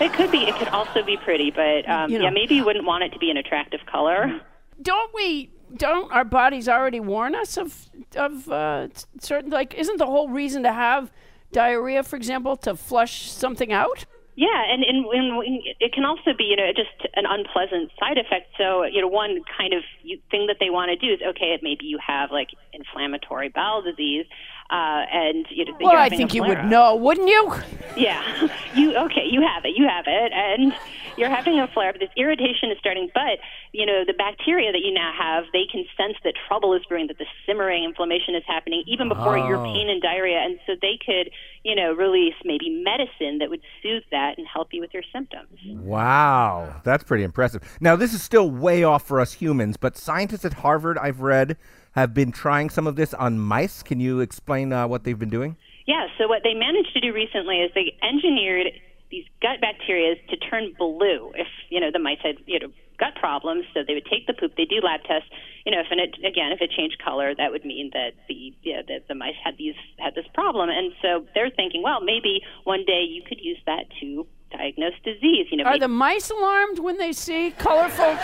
it 0.00 0.14
could 0.14 0.30
be, 0.30 0.38
it 0.44 0.54
could 0.56 0.68
also 0.68 1.02
be 1.04 1.18
pretty, 1.18 1.50
but 1.50 1.86
um, 1.86 2.10
You 2.10 2.18
know. 2.18 2.24
yeah, 2.24 2.30
maybe 2.30 2.54
you 2.54 2.64
wouldn't 2.64 2.86
want 2.86 3.04
it 3.04 3.10
to 3.12 3.18
be 3.18 3.30
an 3.30 3.36
attractive 3.36 3.80
color. 3.84 4.40
Don't 4.80 5.14
we? 5.14 5.50
Don't 5.76 6.12
our 6.12 6.24
bodies 6.24 6.68
already 6.68 7.00
warn 7.00 7.34
us 7.34 7.56
of 7.56 7.88
of 8.16 8.48
uh, 8.48 8.88
certain 9.20 9.50
like? 9.50 9.74
Isn't 9.74 9.98
the 9.98 10.06
whole 10.06 10.28
reason 10.28 10.62
to 10.64 10.72
have 10.72 11.10
diarrhea, 11.52 12.02
for 12.02 12.16
example, 12.16 12.56
to 12.58 12.76
flush 12.76 13.30
something 13.30 13.72
out? 13.72 14.06
Yeah, 14.36 14.62
and, 14.72 14.82
and, 14.84 15.04
and 15.04 15.60
it 15.80 15.92
can 15.92 16.06
also 16.06 16.30
be, 16.38 16.44
you 16.44 16.56
know, 16.56 16.70
just 16.74 17.12
an 17.14 17.24
unpleasant 17.28 17.90
side 17.98 18.16
effect. 18.16 18.48
So, 18.56 18.84
you 18.84 19.02
know, 19.02 19.08
one 19.08 19.42
kind 19.58 19.74
of 19.74 19.82
thing 20.30 20.46
that 20.46 20.56
they 20.60 20.70
want 20.70 20.88
to 20.88 20.96
do 20.96 21.12
is, 21.12 21.20
okay, 21.30 21.58
maybe 21.60 21.84
you 21.84 21.98
have 22.00 22.30
like 22.30 22.48
inflammatory 22.72 23.50
bowel 23.50 23.82
disease, 23.82 24.24
uh, 24.70 25.04
and 25.12 25.46
you 25.50 25.64
know, 25.64 25.76
Well, 25.80 25.96
I 25.96 26.08
think 26.08 26.34
you 26.34 26.42
would 26.44 26.64
know, 26.66 26.94
wouldn't 26.96 27.28
you? 27.28 27.54
Yeah, 27.96 28.48
you 28.74 28.96
okay? 28.96 29.24
You 29.28 29.42
have 29.42 29.64
it. 29.64 29.72
You 29.76 29.86
have 29.88 30.04
it, 30.06 30.32
and 30.32 30.72
you're 31.16 31.28
having 31.28 31.58
a 31.58 31.66
flare. 31.68 31.92
But 31.92 32.00
this 32.00 32.10
irritation 32.16 32.70
is 32.70 32.78
starting. 32.78 33.10
But 33.12 33.38
you 33.72 33.84
know, 33.86 34.04
the 34.06 34.12
bacteria 34.14 34.72
that 34.72 34.80
you 34.80 34.92
now 34.92 35.12
have, 35.16 35.44
they 35.52 35.64
can 35.70 35.84
sense 35.96 36.16
that 36.24 36.34
trouble 36.48 36.72
is 36.74 36.82
brewing, 36.88 37.08
that 37.08 37.18
the 37.18 37.26
simmering 37.46 37.84
inflammation 37.84 38.34
is 38.34 38.42
happening 38.46 38.82
even 38.86 39.08
before 39.08 39.36
your 39.38 39.56
Oh. 39.58 39.64
pain 39.64 39.88
and 39.90 40.00
diarrhea, 40.02 40.38
and 40.38 40.58
so 40.66 40.74
they 40.80 40.98
could, 41.04 41.30
you 41.64 41.74
know, 41.74 41.92
release 41.92 42.34
maybe 42.44 42.70
medicine 42.84 43.38
that 43.38 43.50
would 43.50 43.60
soothe 43.82 44.02
that 44.10 44.38
and 44.38 44.46
help 44.46 44.68
you 44.72 44.80
with 44.80 44.94
your 44.94 45.02
symptoms. 45.12 45.58
Wow, 45.66 46.80
that's 46.84 47.04
pretty 47.04 47.24
impressive. 47.24 47.62
Now, 47.80 47.96
this 47.96 48.14
is 48.14 48.22
still 48.22 48.50
way 48.50 48.84
off 48.84 49.06
for 49.06 49.20
us 49.20 49.32
humans, 49.34 49.76
but 49.76 49.96
scientists 49.96 50.44
at 50.44 50.54
Harvard, 50.54 50.96
I've 50.98 51.20
read, 51.20 51.56
have 51.92 52.14
been 52.14 52.32
trying 52.32 52.70
some 52.70 52.86
of 52.86 52.96
this 52.96 53.14
on 53.14 53.38
mice. 53.38 53.82
Can 53.82 54.00
you 54.00 54.20
explain 54.20 54.72
uh, 54.72 54.86
what 54.86 55.04
they've 55.04 55.18
been 55.18 55.30
doing? 55.30 55.56
Yeah, 55.86 56.06
so 56.18 56.28
what 56.28 56.42
they 56.44 56.54
managed 56.54 56.92
to 56.94 57.00
do 57.00 57.12
recently 57.12 57.56
is 57.60 57.70
they 57.74 57.96
engineered 58.02 58.68
these 59.10 59.24
gut 59.42 59.60
bacteria 59.60 60.14
to 60.28 60.36
turn 60.36 60.72
blue 60.78 61.32
if, 61.34 61.48
you 61.68 61.80
know, 61.80 61.90
the 61.92 61.98
mice 61.98 62.18
had, 62.22 62.36
you 62.46 62.60
know, 62.60 62.68
gut 62.98 63.14
problems. 63.18 63.64
So 63.74 63.80
they 63.84 63.94
would 63.94 64.06
take 64.06 64.26
the 64.28 64.34
poop, 64.34 64.52
they 64.56 64.66
do 64.66 64.78
lab 64.84 65.00
tests, 65.02 65.28
you 65.66 65.72
know, 65.72 65.80
if 65.80 65.86
and 65.90 65.98
it, 65.98 66.14
again, 66.24 66.52
if 66.52 66.60
it 66.60 66.70
changed 66.70 67.02
color, 67.02 67.34
that 67.34 67.50
would 67.50 67.64
mean 67.64 67.90
that 67.92 68.12
the, 68.28 68.54
yeah, 68.62 68.82
that 68.86 69.08
the 69.08 69.14
mice 69.16 69.34
had 69.42 69.56
these, 69.58 69.74
had 69.98 70.14
this 70.14 70.26
problem. 70.32 70.68
And 70.70 70.92
so 71.02 71.26
they're 71.34 71.50
thinking, 71.50 71.82
well, 71.82 72.00
maybe 72.00 72.42
one 72.64 72.84
day 72.86 73.02
you 73.02 73.22
could 73.26 73.40
use 73.40 73.58
that 73.66 73.90
to 74.00 74.26
diagnose 74.50 74.94
disease, 75.04 75.46
you 75.50 75.58
know, 75.58 75.64
Are 75.64 75.72
maybe- 75.72 75.80
the 75.80 75.88
mice 75.88 76.30
alarmed 76.30 76.78
when 76.78 76.98
they 76.98 77.12
see 77.12 77.52
colorful? 77.52 78.16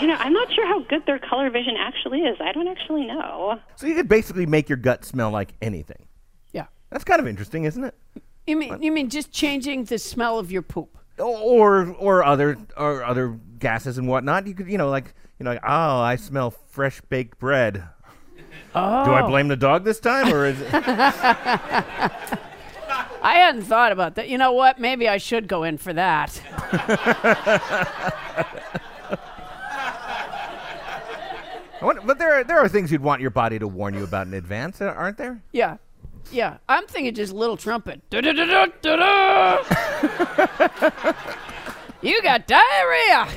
you 0.00 0.06
know, 0.06 0.14
I'm 0.18 0.32
not 0.32 0.52
sure 0.52 0.66
how 0.66 0.80
good 0.80 1.04
their 1.06 1.18
color 1.18 1.50
vision 1.50 1.76
actually 1.78 2.20
is. 2.20 2.36
I 2.40 2.52
don't 2.52 2.68
actually 2.68 3.06
know. 3.06 3.58
So 3.76 3.86
you 3.86 3.94
could 3.94 4.08
basically 4.08 4.46
make 4.46 4.68
your 4.68 4.78
gut 4.78 5.04
smell 5.04 5.30
like 5.30 5.54
anything. 5.60 6.06
Yeah. 6.52 6.66
That's 6.90 7.04
kind 7.04 7.20
of 7.20 7.26
interesting, 7.26 7.64
isn't 7.64 7.84
it? 7.84 7.94
You 8.46 8.56
mean 8.56 8.80
you 8.82 8.92
mean 8.92 9.10
just 9.10 9.30
changing 9.30 9.84
the 9.84 9.98
smell 9.98 10.38
of 10.38 10.50
your 10.50 10.62
poop? 10.62 10.96
Or 11.18 11.94
or 11.98 12.24
other 12.24 12.56
or 12.76 13.04
other 13.04 13.38
gases 13.58 13.98
and 13.98 14.08
whatnot. 14.08 14.46
You 14.46 14.54
could, 14.54 14.70
you 14.70 14.78
know, 14.78 14.88
like 14.88 15.14
you 15.38 15.44
know, 15.44 15.50
like, 15.50 15.62
oh, 15.64 16.00
I 16.00 16.16
smell 16.16 16.50
fresh 16.50 17.00
baked 17.02 17.38
bread. 17.38 17.84
Oh. 18.74 19.04
Do 19.04 19.10
I 19.12 19.22
oh. 19.22 19.28
blame 19.28 19.48
the 19.48 19.56
dog 19.56 19.84
this 19.84 20.00
time, 20.00 20.32
or 20.32 20.46
is 20.46 20.56
it? 20.60 20.72
I 23.28 23.34
hadn't 23.34 23.64
thought 23.64 23.92
about 23.92 24.14
that. 24.14 24.30
You 24.30 24.38
know 24.38 24.52
what? 24.52 24.80
Maybe 24.80 25.06
I 25.06 25.18
should 25.18 25.48
go 25.48 25.62
in 25.62 25.76
for 25.76 25.92
that. 25.92 26.40
I 31.80 31.84
wonder- 31.84 32.00
but 32.06 32.18
there 32.18 32.40
are 32.40 32.44
there 32.44 32.58
are 32.58 32.68
things 32.68 32.90
you'd 32.90 33.02
want 33.02 33.20
your 33.20 33.28
body 33.30 33.58
to 33.58 33.68
warn 33.68 33.92
you 33.92 34.02
about 34.02 34.26
in 34.28 34.34
advance, 34.34 34.80
uh, 34.80 34.86
aren't 34.86 35.18
there? 35.18 35.42
Yeah. 35.52 35.76
Yeah. 36.32 36.56
I'm 36.70 36.86
thinking 36.86 37.14
just 37.14 37.34
little 37.34 37.58
trumpet. 37.58 38.00
You 38.10 38.22
got 42.22 42.46
diarrhea. 42.46 43.28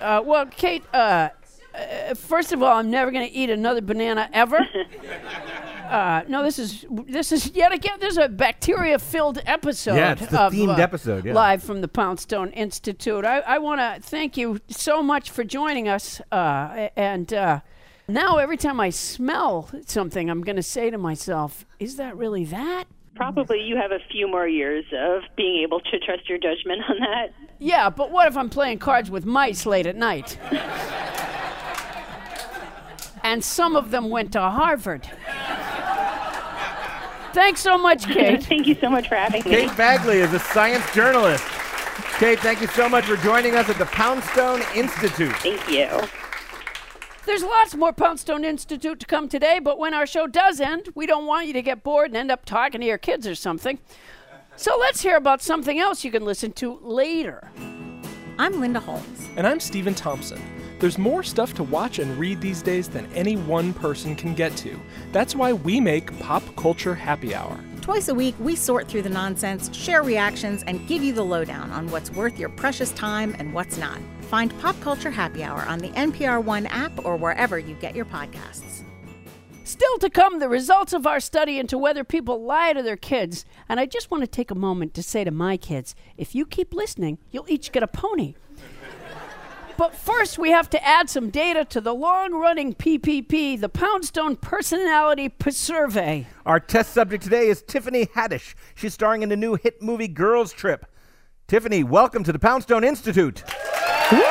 Uh, 0.00 0.22
well, 0.24 0.46
Kate, 0.46 0.84
uh, 0.94 1.30
uh, 1.74 2.14
first 2.14 2.52
of 2.52 2.62
all, 2.62 2.76
I'm 2.78 2.90
never 2.90 3.10
going 3.10 3.26
to 3.26 3.34
eat 3.34 3.50
another 3.50 3.80
banana 3.80 4.28
ever. 4.32 4.60
Uh, 5.86 6.24
no, 6.28 6.42
this 6.42 6.58
is 6.58 6.84
this 7.06 7.32
is 7.32 7.52
yet 7.54 7.72
again. 7.72 7.98
This 8.00 8.12
is 8.12 8.18
a 8.18 8.28
bacteria-filled 8.28 9.40
episode. 9.46 9.96
Yeah, 9.96 10.12
it's 10.12 10.26
the 10.26 10.40
of, 10.40 10.52
themed 10.52 10.78
uh, 10.78 10.82
episode, 10.82 11.24
yeah. 11.24 11.32
live 11.32 11.62
from 11.62 11.80
the 11.80 11.88
Poundstone 11.88 12.50
Institute. 12.50 13.24
I, 13.24 13.38
I 13.40 13.58
want 13.58 13.80
to 13.80 14.00
thank 14.08 14.36
you 14.36 14.60
so 14.68 15.02
much 15.02 15.30
for 15.30 15.44
joining 15.44 15.88
us. 15.88 16.20
Uh, 16.32 16.88
and 16.96 17.32
uh, 17.32 17.60
now, 18.08 18.38
every 18.38 18.56
time 18.56 18.80
I 18.80 18.90
smell 18.90 19.70
something, 19.86 20.28
I'm 20.28 20.42
going 20.42 20.56
to 20.56 20.62
say 20.62 20.90
to 20.90 20.98
myself, 20.98 21.64
"Is 21.78 21.96
that 21.96 22.16
really 22.16 22.44
that?" 22.46 22.84
Probably 23.14 23.62
you 23.62 23.76
have 23.76 23.92
a 23.92 24.00
few 24.10 24.28
more 24.28 24.46
years 24.46 24.84
of 24.94 25.22
being 25.36 25.62
able 25.62 25.80
to 25.80 25.98
trust 26.00 26.28
your 26.28 26.38
judgment 26.38 26.82
on 26.88 26.98
that. 27.00 27.32
Yeah, 27.58 27.88
but 27.88 28.10
what 28.10 28.28
if 28.28 28.36
I'm 28.36 28.50
playing 28.50 28.78
cards 28.78 29.10
with 29.10 29.24
mice 29.24 29.64
late 29.64 29.86
at 29.86 29.96
night? 29.96 30.38
and 33.26 33.42
some 33.42 33.74
of 33.74 33.90
them 33.90 34.08
went 34.08 34.32
to 34.32 34.40
Harvard. 34.40 35.10
Thanks 37.36 37.60
so 37.60 37.76
much, 37.76 38.06
Kate. 38.14 38.42
Thank 38.42 38.66
you 38.66 38.74
so 38.76 38.88
much 38.88 39.10
for 39.10 39.14
having 39.14 39.44
me. 39.44 39.50
Kate 39.50 39.76
Bagley 39.76 40.20
is 40.20 40.32
a 40.32 40.38
science 40.38 40.90
journalist. 40.94 41.44
Kate, 42.18 42.40
thank 42.40 42.62
you 42.62 42.66
so 42.68 42.88
much 42.88 43.04
for 43.04 43.16
joining 43.18 43.54
us 43.56 43.68
at 43.68 43.76
the 43.76 43.84
Poundstone 43.84 44.62
Institute. 44.74 45.36
Thank 45.36 45.68
you. 45.68 45.86
There's 47.26 47.42
lots 47.42 47.74
more 47.74 47.92
Poundstone 47.92 48.42
Institute 48.42 48.98
to 49.00 49.06
come 49.06 49.28
today, 49.28 49.58
but 49.58 49.78
when 49.78 49.92
our 49.92 50.06
show 50.06 50.26
does 50.26 50.62
end, 50.62 50.88
we 50.94 51.04
don't 51.04 51.26
want 51.26 51.46
you 51.46 51.52
to 51.52 51.60
get 51.60 51.82
bored 51.82 52.08
and 52.08 52.16
end 52.16 52.30
up 52.30 52.46
talking 52.46 52.80
to 52.80 52.86
your 52.86 52.96
kids 52.96 53.26
or 53.26 53.34
something. 53.34 53.80
So 54.56 54.78
let's 54.78 55.02
hear 55.02 55.16
about 55.16 55.42
something 55.42 55.78
else 55.78 56.04
you 56.04 56.10
can 56.10 56.24
listen 56.24 56.52
to 56.52 56.78
later. 56.82 57.50
I'm 58.38 58.60
Linda 58.60 58.80
Holmes. 58.80 59.28
And 59.36 59.46
I'm 59.46 59.60
Stephen 59.60 59.94
Thompson. 59.94 60.40
There's 60.78 60.98
more 60.98 61.22
stuff 61.22 61.54
to 61.54 61.62
watch 61.62 61.98
and 61.98 62.18
read 62.18 62.40
these 62.40 62.60
days 62.60 62.88
than 62.88 63.10
any 63.14 63.36
one 63.36 63.72
person 63.72 64.14
can 64.14 64.34
get 64.34 64.54
to. 64.58 64.78
That's 65.10 65.34
why 65.34 65.54
we 65.54 65.80
make 65.80 66.16
Pop 66.18 66.42
Culture 66.56 66.94
Happy 66.94 67.34
Hour. 67.34 67.58
Twice 67.80 68.08
a 68.08 68.14
week, 68.14 68.34
we 68.38 68.54
sort 68.54 68.86
through 68.86 69.02
the 69.02 69.08
nonsense, 69.08 69.74
share 69.74 70.02
reactions, 70.02 70.64
and 70.64 70.86
give 70.86 71.02
you 71.02 71.14
the 71.14 71.22
lowdown 71.22 71.70
on 71.70 71.90
what's 71.90 72.10
worth 72.10 72.38
your 72.38 72.50
precious 72.50 72.92
time 72.92 73.34
and 73.38 73.54
what's 73.54 73.78
not. 73.78 73.98
Find 74.22 74.56
Pop 74.58 74.78
Culture 74.80 75.10
Happy 75.10 75.42
Hour 75.42 75.64
on 75.66 75.78
the 75.78 75.88
NPR 75.90 76.44
One 76.44 76.66
app 76.66 76.92
or 77.06 77.16
wherever 77.16 77.58
you 77.58 77.74
get 77.76 77.96
your 77.96 78.04
podcasts. 78.04 78.82
Still 79.64 79.98
to 79.98 80.10
come, 80.10 80.40
the 80.40 80.48
results 80.48 80.92
of 80.92 81.06
our 81.06 81.20
study 81.20 81.58
into 81.58 81.78
whether 81.78 82.04
people 82.04 82.44
lie 82.44 82.72
to 82.72 82.82
their 82.82 82.96
kids. 82.96 83.44
And 83.68 83.80
I 83.80 83.86
just 83.86 84.10
want 84.10 84.22
to 84.22 84.28
take 84.28 84.50
a 84.50 84.54
moment 84.54 84.94
to 84.94 85.02
say 85.02 85.24
to 85.24 85.30
my 85.30 85.56
kids 85.56 85.94
if 86.16 86.34
you 86.34 86.44
keep 86.44 86.74
listening, 86.74 87.18
you'll 87.30 87.48
each 87.48 87.72
get 87.72 87.82
a 87.82 87.88
pony. 87.88 88.34
But 89.76 89.94
first, 89.94 90.38
we 90.38 90.52
have 90.52 90.70
to 90.70 90.82
add 90.82 91.10
some 91.10 91.28
data 91.28 91.62
to 91.66 91.82
the 91.82 91.94
long 91.94 92.32
running 92.32 92.74
PPP, 92.74 93.60
the 93.60 93.68
Poundstone 93.68 94.36
Personality 94.36 95.30
Survey. 95.50 96.26
Our 96.46 96.58
test 96.58 96.94
subject 96.94 97.22
today 97.22 97.48
is 97.48 97.60
Tiffany 97.60 98.06
Haddish. 98.06 98.54
She's 98.74 98.94
starring 98.94 99.22
in 99.22 99.28
the 99.28 99.36
new 99.36 99.54
hit 99.54 99.82
movie 99.82 100.08
Girls 100.08 100.54
Trip. 100.54 100.86
Tiffany, 101.46 101.84
welcome 101.84 102.24
to 102.24 102.32
the 102.32 102.38
Poundstone 102.38 102.84
Institute. 102.84 103.42
Woo! 104.10 104.22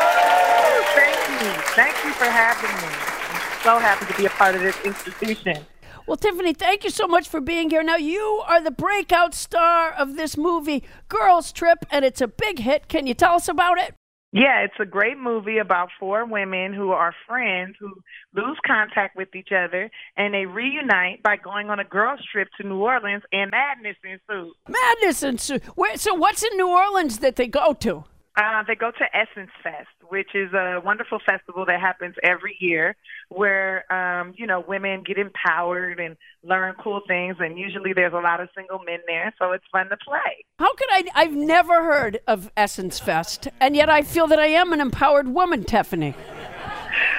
Thank 0.96 1.42
you. 1.42 1.52
Thank 1.76 2.04
you 2.04 2.12
for 2.14 2.26
having 2.26 2.72
me. 2.82 2.96
I'm 2.96 3.62
so 3.62 3.78
happy 3.78 4.12
to 4.12 4.18
be 4.18 4.26
a 4.26 4.32
part 4.32 4.56
of 4.56 4.62
this 4.62 4.80
institution. 4.84 5.64
Well, 6.08 6.18
Tiffany, 6.18 6.54
thank 6.54 6.84
you 6.84 6.90
so 6.90 7.08
much 7.08 7.30
for 7.30 7.40
being 7.40 7.70
here. 7.70 7.84
Now, 7.84 7.98
you 7.98 8.42
are 8.48 8.64
the 8.64 8.72
breakout 8.72 9.36
star 9.36 9.92
of 9.92 10.16
this 10.16 10.38
movie, 10.38 10.84
Girls 11.08 11.52
Trip, 11.52 11.86
and 11.92 12.04
it's 12.04 12.22
a 12.22 12.28
big 12.28 12.60
hit. 12.60 12.88
Can 12.88 13.06
you 13.06 13.14
tell 13.14 13.36
us 13.36 13.48
about 13.48 13.78
it? 13.78 13.94
Yeah, 14.36 14.66
it's 14.66 14.76
a 14.82 14.86
great 14.86 15.18
movie 15.18 15.60
about 15.60 15.88
four 15.98 16.26
women 16.26 16.74
who 16.74 16.92
are 16.92 17.16
friends 17.26 17.78
who 17.80 17.94
lose 18.34 18.58
contact 18.68 19.16
with 19.16 19.34
each 19.34 19.54
other 19.54 19.90
and 20.18 20.34
they 20.34 20.46
reunite 20.46 21.24
by 21.24 21.38
going 21.38 21.70
on 21.70 21.80
a 21.80 21.86
girls' 21.86 22.20
trip 22.34 22.50
to 22.60 22.68
New 22.68 22.80
Orleans 22.80 23.24
and 23.32 23.50
madness 23.50 23.96
ensues. 24.04 24.54
Madness 24.68 25.24
ensues. 25.24 25.62
So, 25.96 26.14
what's 26.14 26.44
in 26.44 26.58
New 26.58 26.68
Orleans 26.68 27.20
that 27.20 27.38
they 27.38 27.48
go 27.48 27.72
to? 27.76 28.04
Uh, 28.38 28.64
they 28.68 28.76
go 28.76 28.92
to 28.92 29.06
Essence 29.16 29.52
Fest, 29.64 29.88
which 30.10 30.36
is 30.36 30.52
a 30.54 30.82
wonderful 30.84 31.20
festival 31.26 31.66
that 31.66 31.80
happens 31.80 32.16
every 32.22 32.58
year 32.60 32.98
where, 33.30 33.90
um, 33.92 34.34
you 34.38 34.46
know, 34.46 34.60
women 34.60 35.04
get 35.04 35.18
empowered 35.18 36.00
and 36.02 36.18
learn 36.44 36.76
cool 36.84 37.00
things. 37.08 37.38
And 37.40 37.58
usually 37.58 37.94
there's 37.94 38.12
a 38.12 38.18
lot 38.18 38.42
of 38.42 38.50
single 38.54 38.80
men 38.80 39.00
there, 39.08 39.34
so 39.40 39.54
it's 39.54 39.64
fun 39.72 39.88
to 39.88 39.98
play. 39.98 40.44
How 40.60 40.74
could 40.76 40.90
I? 40.92 41.04
I've 41.16 41.36
never 41.36 41.84
heard 41.86 42.20
of 42.28 42.52
Essence 42.58 43.00
Fest, 43.00 43.48
and 43.62 43.74
yet 43.76 43.90
I 43.90 44.02
feel 44.02 44.28
that 44.28 44.40
I 44.40 44.48
am 44.48 44.74
an 44.74 44.82
empowered 44.82 45.30
woman, 45.30 45.64
Tiffany. 45.64 46.14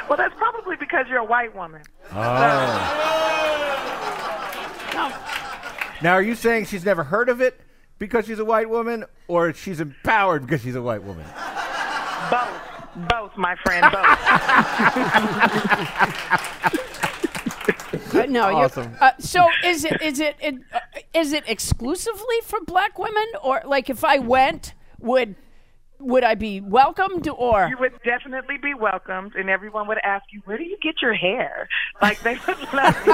Well, 0.08 0.18
that's 0.18 0.34
probably 0.36 0.76
because 0.76 1.06
you're 1.08 1.18
a 1.18 1.24
white 1.24 1.54
woman. 1.56 1.82
Oh. 2.12 3.12
Now, 6.02 6.12
are 6.12 6.22
you 6.22 6.34
saying 6.34 6.66
she's 6.66 6.84
never 6.84 7.02
heard 7.04 7.30
of 7.30 7.40
it 7.40 7.58
because 7.98 8.26
she's 8.26 8.38
a 8.38 8.44
white 8.44 8.68
woman, 8.70 9.04
or 9.28 9.52
she's 9.52 9.80
empowered 9.80 10.42
because 10.46 10.62
she's 10.62 10.74
a 10.76 10.82
white 10.82 11.02
woman? 11.02 11.24
Both. 12.30 12.62
Both, 13.10 13.36
my 13.36 13.54
friend, 13.56 13.84
both. 13.92 14.06
Uh, 18.14 18.24
no, 18.26 18.48
you're- 18.48 18.64
Awesome. 18.64 18.96
Uh, 19.00 19.10
so 19.18 19.46
is 19.64 19.84
it 19.84 20.00
is 20.00 20.18
it, 20.20 20.36
it 20.40 20.54
uh, 20.72 20.78
is 21.12 21.32
it 21.34 21.44
exclusively 21.46 22.36
for 22.44 22.60
black 22.62 22.98
women, 22.98 23.26
or 23.42 23.60
like 23.66 23.90
if 23.90 24.02
I 24.04 24.18
went, 24.18 24.72
would 24.98 25.34
would 25.98 26.24
I 26.24 26.34
be 26.34 26.60
welcomed, 26.62 27.28
or 27.28 27.66
you 27.68 27.76
would 27.78 27.92
definitely 28.04 28.56
be 28.56 28.72
welcomed, 28.74 29.34
and 29.34 29.50
everyone 29.50 29.86
would 29.88 29.98
ask 30.02 30.24
you, 30.32 30.40
"Where 30.46 30.56
do 30.56 30.64
you 30.64 30.78
get 30.82 31.02
your 31.02 31.12
hair?" 31.14 31.68
Like 32.00 32.20
they 32.22 32.38
would 32.46 32.72
love 32.72 32.96
you. 33.06 33.12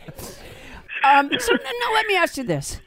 um, 1.03 1.29
so 1.39 1.53
no, 1.53 1.59
no, 1.63 1.93
let 1.93 2.05
me 2.07 2.15
ask 2.15 2.37
you 2.37 2.43
this: 2.43 2.81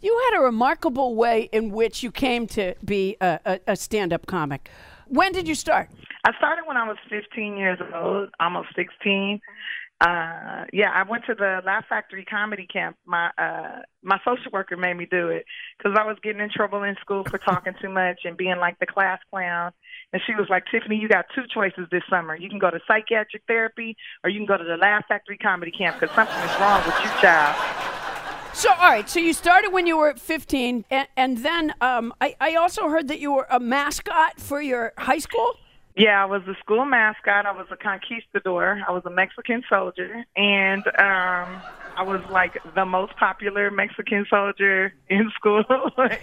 You 0.00 0.18
had 0.30 0.40
a 0.40 0.42
remarkable 0.42 1.14
way 1.14 1.48
in 1.52 1.70
which 1.70 2.02
you 2.02 2.10
came 2.10 2.46
to 2.48 2.74
be 2.84 3.16
a, 3.20 3.40
a, 3.44 3.60
a 3.68 3.76
stand-up 3.76 4.26
comic. 4.26 4.70
When 5.08 5.32
did 5.32 5.48
you 5.48 5.54
start? 5.54 5.90
I 6.24 6.32
started 6.36 6.64
when 6.66 6.76
I 6.76 6.86
was 6.86 6.98
15 7.08 7.56
years 7.56 7.78
old, 7.94 8.28
almost 8.38 8.68
16. 8.76 9.40
Uh, 10.00 10.64
yeah, 10.72 10.90
I 10.94 11.02
went 11.02 11.24
to 11.26 11.34
the 11.34 11.60
Laugh 11.66 11.84
Factory 11.86 12.24
comedy 12.24 12.66
camp. 12.66 12.96
My 13.04 13.30
uh, 13.36 13.80
my 14.02 14.18
social 14.24 14.50
worker 14.50 14.78
made 14.78 14.96
me 14.96 15.06
do 15.10 15.28
it 15.28 15.44
because 15.76 15.94
I 15.98 16.06
was 16.06 16.16
getting 16.22 16.40
in 16.40 16.48
trouble 16.48 16.82
in 16.84 16.96
school 17.02 17.22
for 17.24 17.36
talking 17.36 17.74
too 17.82 17.90
much 17.90 18.20
and 18.24 18.34
being 18.34 18.56
like 18.58 18.78
the 18.78 18.86
class 18.86 19.18
clown. 19.30 19.72
And 20.14 20.22
she 20.26 20.34
was 20.34 20.46
like, 20.48 20.64
Tiffany, 20.70 20.96
you 20.96 21.06
got 21.06 21.26
two 21.34 21.42
choices 21.52 21.86
this 21.92 22.02
summer. 22.08 22.34
You 22.34 22.48
can 22.48 22.58
go 22.58 22.70
to 22.70 22.80
psychiatric 22.88 23.42
therapy 23.46 23.94
or 24.24 24.30
you 24.30 24.38
can 24.38 24.46
go 24.46 24.56
to 24.56 24.64
the 24.64 24.78
Laugh 24.78 25.04
Factory 25.06 25.36
comedy 25.36 25.70
camp 25.70 26.00
because 26.00 26.14
something 26.14 26.34
is 26.34 26.60
wrong 26.60 26.82
with 26.86 26.96
you, 27.04 27.10
child. 27.20 27.90
So, 28.54 28.70
all 28.70 28.90
right. 28.90 29.08
So 29.08 29.20
you 29.20 29.34
started 29.34 29.70
when 29.70 29.86
you 29.86 29.98
were 29.98 30.14
15, 30.14 30.86
and, 30.90 31.08
and 31.16 31.38
then 31.38 31.74
um, 31.80 32.12
I, 32.20 32.36
I 32.40 32.54
also 32.54 32.88
heard 32.88 33.08
that 33.08 33.20
you 33.20 33.32
were 33.32 33.46
a 33.50 33.60
mascot 33.60 34.40
for 34.40 34.60
your 34.62 34.92
high 34.96 35.18
school. 35.18 35.56
Yeah, 36.00 36.22
I 36.22 36.24
was 36.24 36.40
the 36.46 36.56
school 36.60 36.86
mascot. 36.86 37.44
I 37.44 37.52
was 37.52 37.66
a 37.70 37.76
conquistador. 37.76 38.82
I 38.88 38.90
was 38.90 39.02
a 39.04 39.10
Mexican 39.10 39.62
soldier, 39.68 40.24
and 40.34 40.86
um, 40.86 41.60
I 41.94 42.02
was 42.02 42.22
like 42.30 42.56
the 42.74 42.86
most 42.86 43.14
popular 43.18 43.70
Mexican 43.70 44.24
soldier 44.30 44.94
in 45.10 45.30
school 45.38 45.62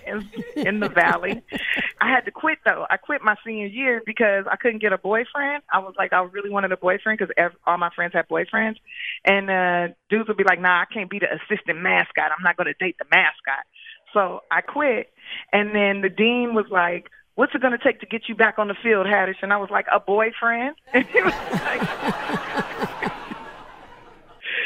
in, 0.08 0.28
in 0.56 0.80
the 0.80 0.90
valley. 0.90 1.44
I 2.02 2.10
had 2.10 2.22
to 2.22 2.32
quit 2.32 2.58
though. 2.66 2.88
I 2.90 2.98
quit 2.98 3.22
my 3.22 3.36
senior 3.46 3.68
year 3.68 4.02
because 4.04 4.46
I 4.50 4.56
couldn't 4.56 4.82
get 4.82 4.94
a 4.94 4.98
boyfriend. 4.98 5.62
I 5.72 5.78
was 5.78 5.94
like, 5.96 6.12
I 6.12 6.24
really 6.24 6.50
wanted 6.50 6.72
a 6.72 6.78
boyfriend 6.78 7.20
because 7.20 7.36
all 7.68 7.78
my 7.78 7.92
friends 7.96 8.16
had 8.16 8.28
boyfriends, 8.28 8.78
and 9.26 9.48
uh, 9.52 9.94
dudes 10.10 10.28
would 10.28 10.38
be 10.38 10.44
like, 10.44 10.60
Nah, 10.60 10.82
I 10.82 10.86
can't 10.92 11.10
be 11.10 11.20
the 11.20 11.28
assistant 11.28 11.80
mascot. 11.80 12.32
I'm 12.36 12.44
not 12.44 12.58
going 12.58 12.66
to 12.66 12.74
date 12.84 12.96
the 12.98 13.06
mascot. 13.12 13.64
So 14.12 14.42
I 14.50 14.62
quit, 14.62 15.14
and 15.54 15.76
then 15.76 16.02
the 16.02 16.10
dean 16.10 16.56
was 16.56 16.66
like 16.72 17.12
what's 17.38 17.54
it 17.54 17.62
going 17.62 17.78
to 17.78 17.84
take 17.84 18.00
to 18.00 18.06
get 18.08 18.28
you 18.28 18.34
back 18.36 18.58
on 18.58 18.68
the 18.68 18.74
field, 18.74 19.06
Haddish? 19.06 19.44
And 19.44 19.54
I 19.54 19.58
was 19.58 19.70
like, 19.70 19.86
a 19.94 20.00
boyfriend. 20.00 20.76
And 20.94 21.06
he 21.06 21.22
was 21.22 21.34
like, 21.52 21.82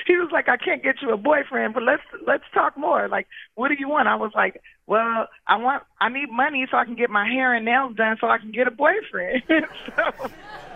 he 0.07 0.15
was 0.15 0.29
like, 0.31 0.47
I 0.47 0.55
can't 0.55 0.81
get 0.81 1.01
you 1.01 1.11
a 1.11 1.17
boyfriend, 1.17 1.73
but 1.73 1.83
let's 1.83 2.03
let's 2.25 2.45
talk 2.53 2.77
more. 2.77 3.09
Like, 3.09 3.27
what 3.55 3.67
do 3.67 3.75
you 3.77 3.89
want? 3.89 4.07
I 4.07 4.15
was 4.15 4.31
like, 4.33 4.61
well, 4.87 5.27
I 5.47 5.57
want 5.57 5.83
I 5.99 6.07
need 6.07 6.31
money 6.31 6.65
so 6.71 6.77
I 6.77 6.85
can 6.85 6.95
get 6.95 7.09
my 7.09 7.27
hair 7.27 7.53
and 7.53 7.65
nails 7.65 7.95
done 7.97 8.15
so 8.21 8.27
I 8.27 8.37
can 8.37 8.51
get 8.51 8.67
a 8.67 8.71
boyfriend. 8.71 9.43
so, 9.95 10.29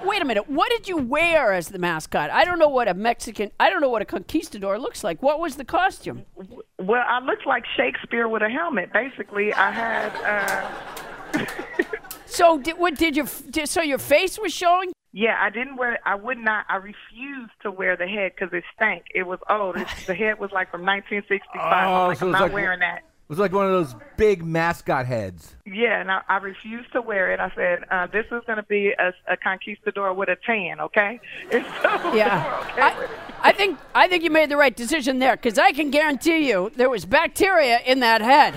Wait 0.03 0.21
a 0.21 0.25
minute. 0.25 0.49
What 0.49 0.69
did 0.71 0.89
you 0.89 0.97
wear 0.97 1.53
as 1.53 1.69
the 1.69 1.79
mascot? 1.79 2.29
I 2.29 2.43
don't 2.43 2.60
know 2.60 2.67
what 2.67 2.89
a 2.89 2.93
Mexican. 2.93 3.51
I 3.58 3.69
don't 3.69 3.79
know 3.79 3.89
what 3.89 4.01
a 4.01 4.05
conquistador 4.05 4.77
looks 4.77 5.01
like. 5.01 5.23
What 5.23 5.39
was 5.39 5.55
the 5.55 5.65
costume? 5.65 6.25
well, 6.77 7.03
I 7.08 7.19
looked 7.19 7.45
like 7.47 7.63
Shakespeare 7.77 8.27
with 8.27 8.41
a 8.41 8.49
helmet. 8.49 8.91
Basically, 8.91 9.53
I 9.53 9.71
had. 9.71 10.12
Uh, 10.17 11.04
So 12.27 12.57
did 12.57 12.77
what 12.77 12.95
did 12.95 13.15
your 13.15 13.27
did, 13.49 13.69
so 13.69 13.81
your 13.81 13.97
face 13.97 14.38
was 14.38 14.51
showing? 14.53 14.91
Yeah, 15.13 15.38
I 15.39 15.49
didn't 15.49 15.77
wear. 15.77 15.99
I 16.05 16.15
would 16.15 16.38
not. 16.38 16.65
I 16.67 16.75
refused 16.75 17.53
to 17.61 17.71
wear 17.71 17.95
the 17.95 18.07
head 18.07 18.33
because 18.35 18.53
it 18.53 18.65
stank. 18.75 19.03
It 19.13 19.23
was 19.23 19.39
old. 19.49 19.77
It, 19.77 19.88
the 20.05 20.13
head 20.15 20.38
was 20.39 20.51
like 20.51 20.69
from 20.69 20.81
1965. 20.81 21.61
I'm 21.63 22.07
like, 22.09 22.17
so 22.17 22.25
I'm 22.25 22.31
not 22.33 22.41
like- 22.41 22.51
wearing 22.53 22.79
that. 22.79 22.97
It 22.97 23.29
was 23.29 23.39
like 23.39 23.53
one 23.53 23.65
of 23.65 23.71
those 23.71 23.95
big 24.17 24.43
mascot 24.45 25.07
heads. 25.07 25.55
Yeah, 25.65 25.99
and 25.99 26.11
I, 26.11 26.21
I 26.27 26.38
refused 26.38 26.91
to 26.93 27.01
wear 27.01 27.31
it. 27.31 27.39
I 27.39 27.51
said, 27.55 27.79
uh, 27.89 28.05
"This 28.07 28.25
is 28.25 28.43
going 28.45 28.57
to 28.57 28.63
be 28.63 28.89
a, 28.99 29.13
a 29.31 29.35
conquistador 29.38 30.13
with 30.13 30.27
a 30.29 30.35
tan, 30.45 30.79
okay?" 30.81 31.19
And 31.51 31.65
so 31.81 31.89
Yeah. 32.13 32.63
okay 32.73 32.81
I. 32.81 33.07
I 33.41 33.51
think 33.53 33.79
I 33.95 34.07
think 34.07 34.23
you 34.23 34.29
made 34.29 34.49
the 34.49 34.57
right 34.57 34.75
decision 34.75 35.19
there 35.19 35.38
because 35.38 35.57
I 35.57 35.71
can 35.71 35.89
guarantee 35.89 36.49
you 36.49 36.71
there 36.75 36.89
was 36.89 37.05
bacteria 37.05 37.79
in 37.85 38.01
that 38.01 38.21
head. 38.21 38.53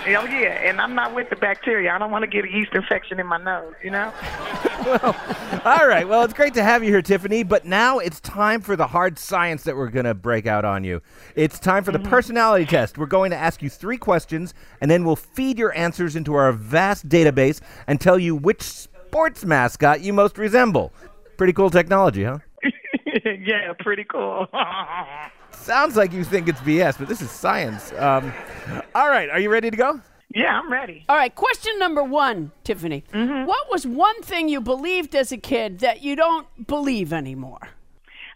Hell 0.00 0.28
yeah, 0.28 0.68
and 0.68 0.80
I'm 0.80 0.94
not 0.94 1.14
with 1.14 1.30
the 1.30 1.36
bacteria. 1.36 1.92
I 1.92 1.98
don't 1.98 2.10
want 2.10 2.22
to 2.22 2.26
get 2.26 2.44
a 2.44 2.50
yeast 2.50 2.72
infection 2.74 3.20
in 3.20 3.26
my 3.26 3.38
nose, 3.38 3.74
you 3.82 3.90
know. 3.90 4.12
well, 4.84 5.16
All 5.64 5.86
right. 5.86 6.06
Well, 6.06 6.22
it's 6.22 6.34
great 6.34 6.54
to 6.54 6.62
have 6.62 6.82
you 6.82 6.90
here, 6.90 7.02
Tiffany. 7.02 7.42
But 7.42 7.64
now 7.64 7.98
it's 7.98 8.20
time 8.20 8.60
for 8.60 8.76
the 8.76 8.86
hard 8.86 9.18
science 9.18 9.64
that 9.64 9.76
we're 9.76 9.90
going 9.90 10.04
to 10.04 10.14
break 10.14 10.46
out 10.46 10.64
on 10.64 10.84
you. 10.84 11.02
It's 11.34 11.58
time 11.58 11.84
for 11.84 11.92
the 11.92 11.98
mm-hmm. 11.98 12.10
personality 12.10 12.64
test. 12.64 12.98
We're 12.98 13.06
going 13.06 13.30
to 13.30 13.36
ask 13.36 13.62
you 13.62 13.70
three 13.70 13.98
questions, 13.98 14.54
and 14.80 14.90
then 14.90 15.04
we'll 15.04 15.16
feed 15.16 15.58
your 15.58 15.76
answers 15.76 16.16
into 16.16 16.34
our 16.34 16.52
vast 16.52 17.08
database 17.08 17.60
and 17.86 18.00
tell 18.00 18.18
you 18.18 18.34
which 18.34 18.62
sports 18.62 19.44
mascot 19.44 20.00
you 20.00 20.12
most 20.12 20.38
resemble. 20.38 20.92
Pretty 21.36 21.52
cool 21.52 21.70
technology, 21.70 22.24
huh? 22.24 22.38
yeah, 23.24 23.72
pretty 23.78 24.04
cool. 24.04 24.46
Sounds 25.60 25.96
like 25.96 26.12
you 26.12 26.24
think 26.24 26.48
it's 26.48 26.60
BS, 26.60 26.98
but 26.98 27.08
this 27.08 27.20
is 27.20 27.30
science. 27.30 27.92
Um, 27.92 28.32
all 28.94 29.08
right. 29.08 29.28
Are 29.28 29.40
you 29.40 29.50
ready 29.50 29.70
to 29.70 29.76
go? 29.76 30.00
Yeah, 30.34 30.60
I'm 30.60 30.70
ready. 30.70 31.04
All 31.08 31.16
right, 31.16 31.34
question 31.34 31.78
number 31.78 32.04
one, 32.04 32.52
Tiffany. 32.62 33.02
What 33.12 33.70
was 33.70 33.86
one 33.86 34.22
thing 34.22 34.48
you 34.48 34.60
believed 34.60 35.14
as 35.14 35.32
a 35.32 35.38
kid 35.38 35.78
that 35.78 36.02
you 36.02 36.16
don't 36.16 36.66
believe 36.66 37.14
anymore? 37.14 37.60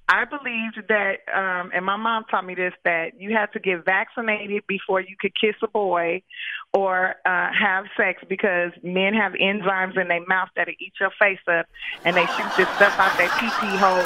I 0.08 0.24
believed 0.24 0.88
that, 0.88 1.18
um, 1.32 1.70
and 1.74 1.84
my 1.86 1.96
mom 1.96 2.24
taught 2.30 2.44
me 2.44 2.54
this, 2.54 2.72
that 2.84 3.20
you 3.20 3.34
had 3.34 3.52
to 3.52 3.60
get 3.60 3.84
vaccinated 3.84 4.62
before 4.66 5.00
you 5.00 5.16
could 5.18 5.32
kiss 5.38 5.54
a 5.62 5.68
boy 5.68 6.22
or 6.74 7.14
uh, 7.24 7.48
have 7.52 7.84
sex 7.96 8.22
because 8.28 8.72
men 8.82 9.14
have 9.14 9.32
enzymes 9.32 10.00
in 10.00 10.08
their 10.08 10.24
mouth 10.26 10.48
that'll 10.56 10.74
eat 10.80 10.92
your 10.98 11.10
face 11.18 11.38
up 11.46 11.66
and 12.04 12.16
they 12.16 12.26
shoot 12.26 12.50
this 12.56 12.68
stuff 12.76 12.98
out 12.98 13.16
their 13.16 13.28
pee-pee 13.38 13.76
hole 13.76 14.02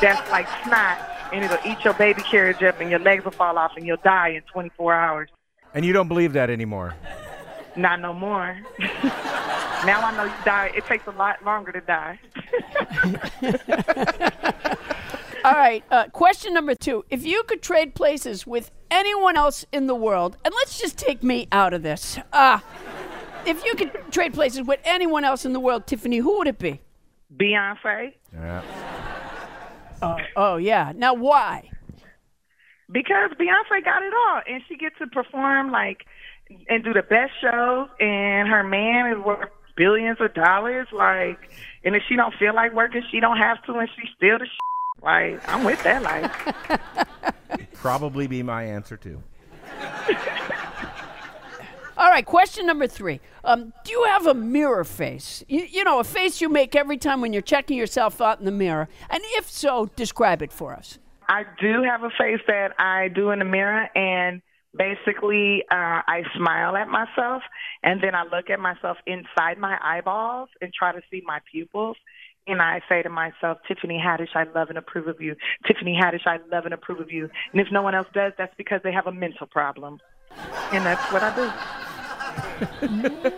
that's 0.00 0.30
like 0.30 0.48
snot 0.64 0.98
and 1.32 1.44
it'll 1.44 1.58
eat 1.66 1.84
your 1.84 1.94
baby 1.94 2.22
carriage 2.22 2.62
up 2.62 2.80
and 2.80 2.90
your 2.90 3.00
legs 3.00 3.24
will 3.24 3.32
fall 3.32 3.58
off 3.58 3.72
and 3.76 3.86
you'll 3.86 3.96
die 3.98 4.30
in 4.30 4.42
24 4.42 4.94
hours. 4.94 5.28
And 5.74 5.84
you 5.84 5.92
don't 5.92 6.08
believe 6.08 6.32
that 6.32 6.50
anymore. 6.50 6.94
Not 7.76 8.00
no 8.00 8.12
more. 8.12 8.58
now 8.78 10.00
I 10.00 10.16
know 10.16 10.24
you 10.24 10.44
die. 10.44 10.72
It 10.74 10.86
takes 10.86 11.06
a 11.06 11.12
lot 11.12 11.44
longer 11.44 11.72
to 11.72 11.80
die. 11.80 12.18
All 15.44 15.54
right, 15.54 15.84
uh, 15.90 16.08
question 16.08 16.52
number 16.52 16.74
two. 16.74 17.04
If 17.10 17.24
you 17.24 17.44
could 17.44 17.62
trade 17.62 17.94
places 17.94 18.46
with 18.46 18.70
anyone 18.90 19.36
else 19.36 19.64
in 19.72 19.86
the 19.86 19.94
world, 19.94 20.36
and 20.44 20.52
let's 20.52 20.80
just 20.80 20.98
take 20.98 21.22
me 21.22 21.46
out 21.52 21.72
of 21.72 21.82
this. 21.82 22.18
Uh, 22.32 22.58
if 23.46 23.64
you 23.64 23.74
could 23.76 23.92
trade 24.10 24.34
places 24.34 24.66
with 24.66 24.80
anyone 24.84 25.24
else 25.24 25.44
in 25.44 25.52
the 25.52 25.60
world, 25.60 25.86
Tiffany, 25.86 26.18
who 26.18 26.38
would 26.38 26.48
it 26.48 26.58
be? 26.58 26.80
Beyonce. 27.36 28.14
Yeah. 28.32 28.62
Oh, 30.02 30.16
oh, 30.36 30.56
yeah. 30.56 30.92
Now, 30.94 31.14
why? 31.14 31.70
because 32.90 33.30
Beyonce 33.38 33.84
got 33.84 34.02
it 34.02 34.12
all, 34.14 34.40
and 34.48 34.62
she 34.68 34.76
gets 34.76 34.96
to 34.98 35.06
perform 35.06 35.70
like 35.70 36.06
and 36.68 36.82
do 36.82 36.92
the 36.92 37.02
best 37.02 37.32
shows, 37.40 37.88
and 38.00 38.48
her 38.48 38.62
man 38.62 39.12
is 39.12 39.18
worth 39.24 39.50
billions 39.76 40.18
of 40.20 40.34
dollars. 40.34 40.88
Like, 40.92 41.50
and 41.84 41.94
if 41.94 42.02
she 42.08 42.16
don't 42.16 42.34
feel 42.34 42.54
like 42.54 42.72
working, 42.74 43.02
she 43.10 43.20
don't 43.20 43.36
have 43.36 43.62
to, 43.64 43.74
and 43.74 43.88
she's 43.96 44.10
still 44.16 44.38
the 44.38 44.46
sh- 44.46 45.02
like. 45.02 45.46
I'm 45.48 45.64
with 45.64 45.82
that 45.82 46.02
life. 46.02 47.34
Probably 47.74 48.26
be 48.26 48.42
my 48.42 48.64
answer 48.64 48.96
too. 48.96 49.22
All 51.98 52.10
right, 52.10 52.24
question 52.24 52.64
number 52.64 52.86
three. 52.86 53.18
Um, 53.42 53.72
do 53.82 53.90
you 53.90 54.04
have 54.04 54.28
a 54.28 54.34
mirror 54.34 54.84
face? 54.84 55.42
You, 55.48 55.62
you 55.68 55.82
know, 55.82 55.98
a 55.98 56.04
face 56.04 56.40
you 56.40 56.48
make 56.48 56.76
every 56.76 56.96
time 56.96 57.20
when 57.20 57.32
you're 57.32 57.42
checking 57.42 57.76
yourself 57.76 58.20
out 58.20 58.38
in 58.38 58.44
the 58.44 58.52
mirror. 58.52 58.88
And 59.10 59.20
if 59.32 59.50
so, 59.50 59.90
describe 59.96 60.40
it 60.40 60.52
for 60.52 60.74
us. 60.74 61.00
I 61.28 61.42
do 61.60 61.82
have 61.82 62.04
a 62.04 62.10
face 62.10 62.40
that 62.46 62.78
I 62.78 63.08
do 63.08 63.32
in 63.32 63.40
the 63.40 63.44
mirror, 63.44 63.88
and 63.96 64.42
basically, 64.76 65.64
uh, 65.72 66.06
I 66.06 66.22
smile 66.36 66.76
at 66.76 66.86
myself, 66.86 67.42
and 67.82 68.00
then 68.00 68.14
I 68.14 68.22
look 68.22 68.48
at 68.48 68.60
myself 68.60 68.98
inside 69.04 69.58
my 69.58 69.76
eyeballs 69.82 70.50
and 70.60 70.72
try 70.72 70.92
to 70.92 71.00
see 71.10 71.20
my 71.26 71.40
pupils. 71.50 71.96
And 72.46 72.62
I 72.62 72.80
say 72.88 73.02
to 73.02 73.10
myself, 73.10 73.58
Tiffany 73.66 74.00
Haddish, 74.00 74.36
I 74.36 74.44
love 74.54 74.68
and 74.68 74.78
approve 74.78 75.08
of 75.08 75.20
you. 75.20 75.34
Tiffany 75.66 75.98
Haddish, 76.00 76.26
I 76.26 76.38
love 76.50 76.64
and 76.64 76.72
approve 76.72 77.00
of 77.00 77.10
you. 77.10 77.28
And 77.50 77.60
if 77.60 77.66
no 77.72 77.82
one 77.82 77.96
else 77.96 78.06
does, 78.14 78.34
that's 78.38 78.54
because 78.56 78.80
they 78.84 78.92
have 78.92 79.08
a 79.08 79.12
mental 79.12 79.48
problem. 79.48 79.98
And 80.72 80.86
that's 80.86 81.12
what 81.12 81.22
I 81.24 81.34
do. 81.34 81.87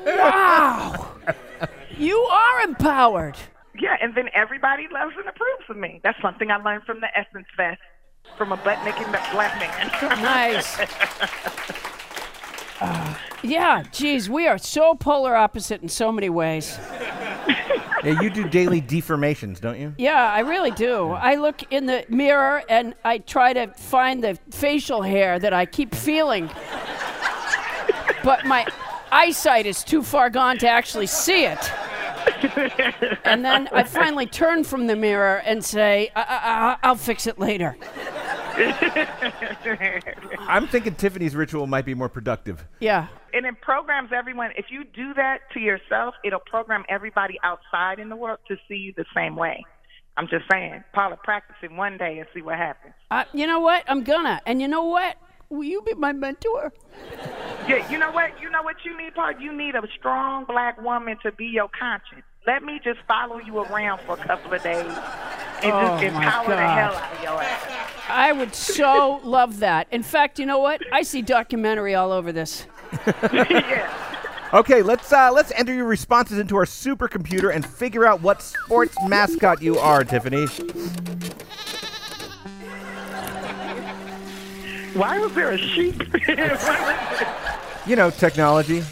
Wow! 0.06 1.12
you 1.96 2.16
are 2.16 2.60
empowered. 2.62 3.36
Yeah, 3.78 3.96
and 4.00 4.14
then 4.14 4.28
everybody 4.34 4.88
loves 4.92 5.14
and 5.16 5.28
approves 5.28 5.64
of 5.68 5.76
me. 5.76 6.00
That's 6.02 6.20
something 6.20 6.50
I 6.50 6.56
learned 6.56 6.84
from 6.84 7.00
the 7.00 7.08
Essence 7.16 7.46
Fest 7.56 7.80
from 8.36 8.52
a 8.52 8.56
butt 8.56 8.82
naked 8.84 9.06
black 9.32 9.58
man. 9.58 10.22
Nice. 10.22 10.78
Uh, 12.80 13.14
yeah, 13.42 13.82
geez, 13.92 14.28
we 14.28 14.46
are 14.46 14.58
so 14.58 14.94
polar 14.94 15.34
opposite 15.34 15.82
in 15.82 15.88
so 15.88 16.12
many 16.12 16.28
ways. 16.28 16.78
Yeah, 18.02 18.18
you 18.22 18.30
do 18.30 18.48
daily 18.48 18.80
deformations, 18.80 19.60
don't 19.60 19.78
you? 19.78 19.94
Yeah, 19.98 20.32
I 20.32 20.40
really 20.40 20.70
do. 20.70 21.10
I 21.10 21.34
look 21.34 21.70
in 21.70 21.84
the 21.84 22.06
mirror 22.08 22.62
and 22.66 22.94
I 23.04 23.18
try 23.18 23.52
to 23.52 23.66
find 23.74 24.24
the 24.24 24.38
facial 24.50 25.02
hair 25.02 25.38
that 25.38 25.52
I 25.52 25.66
keep 25.66 25.94
feeling. 25.94 26.48
But 28.24 28.46
my 28.46 28.66
eyesight 29.12 29.66
is 29.66 29.82
too 29.84 30.02
far 30.02 30.30
gone 30.30 30.58
to 30.58 30.68
actually 30.68 31.06
see 31.06 31.44
it. 31.44 31.72
And 33.24 33.44
then 33.44 33.68
I 33.72 33.82
finally 33.84 34.26
turn 34.26 34.64
from 34.64 34.86
the 34.86 34.96
mirror 34.96 35.42
and 35.44 35.64
say, 35.64 36.10
I- 36.14 36.20
I- 36.22 36.60
I- 36.72 36.76
I'll 36.88 36.96
fix 36.96 37.26
it 37.26 37.38
later. 37.38 37.76
I'm 40.48 40.66
thinking 40.68 40.94
Tiffany's 40.94 41.34
ritual 41.36 41.66
might 41.66 41.84
be 41.84 41.94
more 41.94 42.08
productive. 42.08 42.64
Yeah. 42.80 43.06
and 43.32 43.46
it 43.46 43.60
programs 43.60 44.10
everyone. 44.12 44.50
If 44.56 44.66
you 44.70 44.82
do 44.84 45.14
that 45.14 45.42
to 45.54 45.60
yourself, 45.60 46.14
it'll 46.24 46.40
program 46.40 46.84
everybody 46.88 47.38
outside 47.44 47.98
in 48.00 48.08
the 48.08 48.16
world 48.16 48.40
to 48.48 48.56
see 48.68 48.74
you 48.74 48.92
the 48.96 49.04
same 49.14 49.36
way. 49.36 49.64
I'm 50.16 50.26
just 50.28 50.44
saying, 50.50 50.82
Paula, 50.92 51.16
practice 51.22 51.54
it 51.62 51.70
one 51.72 51.96
day 51.96 52.18
and 52.18 52.26
see 52.34 52.42
what 52.42 52.56
happens. 52.58 52.92
Uh, 53.10 53.24
you 53.32 53.46
know 53.46 53.60
what? 53.60 53.84
I'm 53.88 54.02
gonna. 54.02 54.40
And 54.46 54.60
you 54.60 54.66
know 54.68 54.82
what? 54.84 55.16
Will 55.50 55.64
you 55.64 55.82
be 55.82 55.94
my 55.94 56.12
mentor? 56.12 56.72
Yeah, 57.68 57.90
you 57.90 57.98
know 57.98 58.12
what? 58.12 58.40
You 58.40 58.50
know 58.50 58.62
what 58.62 58.76
you 58.84 58.96
need, 58.96 59.14
part. 59.16 59.40
You 59.40 59.52
need 59.52 59.74
a 59.74 59.82
strong 59.98 60.44
black 60.44 60.80
woman 60.80 61.18
to 61.24 61.32
be 61.32 61.46
your 61.46 61.68
conscience. 61.68 62.22
Let 62.46 62.62
me 62.62 62.80
just 62.82 63.00
follow 63.08 63.38
you 63.38 63.58
around 63.58 64.00
for 64.02 64.12
a 64.14 64.24
couple 64.24 64.54
of 64.54 64.62
days 64.62 64.86
and 65.62 65.72
Oh, 65.72 65.98
just 66.00 66.14
my 66.14 66.24
empower 66.24 66.48
the 66.48 66.56
hell 66.56 66.94
out 66.94 67.12
of 67.12 67.22
your 67.22 67.42
ass. 67.42 67.92
I 68.08 68.32
would 68.32 68.54
so 68.54 69.20
love 69.24 69.58
that. 69.58 69.88
In 69.90 70.04
fact, 70.04 70.38
you 70.38 70.46
know 70.46 70.60
what? 70.60 70.80
I 70.92 71.02
see 71.02 71.20
documentary 71.20 71.96
all 71.96 72.12
over 72.12 72.30
this. 72.30 72.66
yeah. 73.32 73.92
Okay, 74.52 74.82
let's 74.82 75.12
uh, 75.12 75.30
let's 75.32 75.52
enter 75.52 75.74
your 75.74 75.84
responses 75.84 76.38
into 76.38 76.56
our 76.56 76.64
supercomputer 76.64 77.54
and 77.54 77.64
figure 77.66 78.06
out 78.06 78.20
what 78.20 78.40
sports 78.40 78.96
mascot 79.06 79.62
you 79.62 79.78
are, 79.78 80.02
Tiffany. 80.04 80.46
Why 84.94 85.18
was 85.18 85.32
there 85.34 85.50
a 85.50 85.58
sheep? 85.58 86.02
You 87.86 87.96
know, 87.96 88.10
technology. 88.10 88.84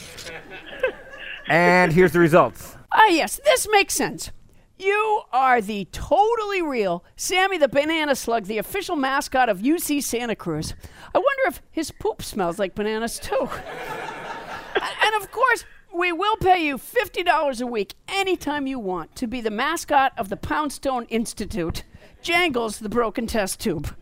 And 1.47 1.93
here's 1.93 2.13
the 2.13 2.19
results. 2.19 2.75
Ah, 2.91 3.07
yes, 3.09 3.39
this 3.45 3.69
makes 3.71 3.95
sense. 3.95 4.33
You 4.79 5.23
are 5.31 5.61
the 5.61 5.87
totally 5.93 6.63
real 6.63 7.05
Sammy 7.15 7.59
the 7.59 7.69
Banana 7.69 8.15
Slug, 8.17 8.47
the 8.47 8.59
official 8.59 8.97
mascot 8.97 9.51
of 9.51 9.59
UC 9.59 10.03
Santa 10.03 10.35
Cruz. 10.35 10.73
I 11.15 11.19
wonder 11.19 11.43
if 11.49 11.61
his 11.71 11.91
poop 11.91 12.23
smells 12.23 12.59
like 12.59 12.75
bananas 12.75 13.19
too. 13.19 13.49
And 15.05 15.23
of 15.23 15.31
course, 15.33 15.65
we 15.93 16.13
will 16.13 16.37
pay 16.37 16.65
you 16.65 16.77
$50 16.77 17.61
a 17.61 17.67
week 17.67 17.95
anytime 18.09 18.67
you 18.67 18.79
want 18.79 19.17
to 19.17 19.27
be 19.27 19.41
the 19.41 19.51
mascot 19.51 20.13
of 20.17 20.29
the 20.29 20.37
Poundstone 20.37 21.05
Institute, 21.07 21.83
Jangles 22.23 22.79
the 22.79 22.89
Broken 22.89 23.27
Test 23.27 23.61
Tube. 23.61 23.95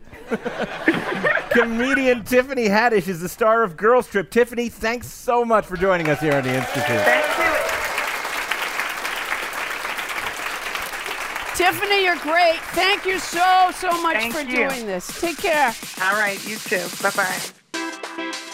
Comedian 1.51 2.23
Tiffany 2.23 2.67
Haddish 2.67 3.07
is 3.07 3.21
the 3.21 3.29
star 3.29 3.63
of 3.63 3.77
Girls 3.77 4.07
Trip. 4.07 4.29
Tiffany, 4.29 4.69
thanks 4.69 5.07
so 5.07 5.45
much 5.45 5.65
for 5.65 5.77
joining 5.77 6.09
us 6.09 6.19
here 6.19 6.33
on 6.33 6.43
the 6.43 6.53
Institute. 6.53 6.83
Thank 6.85 7.37
you. 7.39 7.47
Tiffany, 11.55 12.03
you're 12.03 12.17
great. 12.17 12.59
Thank 12.73 13.05
you 13.05 13.17
so, 13.17 13.71
so 13.73 13.89
much 14.01 14.17
Thank 14.17 14.33
for 14.33 14.41
you. 14.41 14.67
doing 14.69 14.85
this. 14.85 15.19
Take 15.19 15.37
care. 15.37 15.73
All 16.03 16.13
right, 16.13 16.37
you 16.47 16.57
too. 16.57 16.85
Bye 17.01 17.11
bye. 17.15 18.47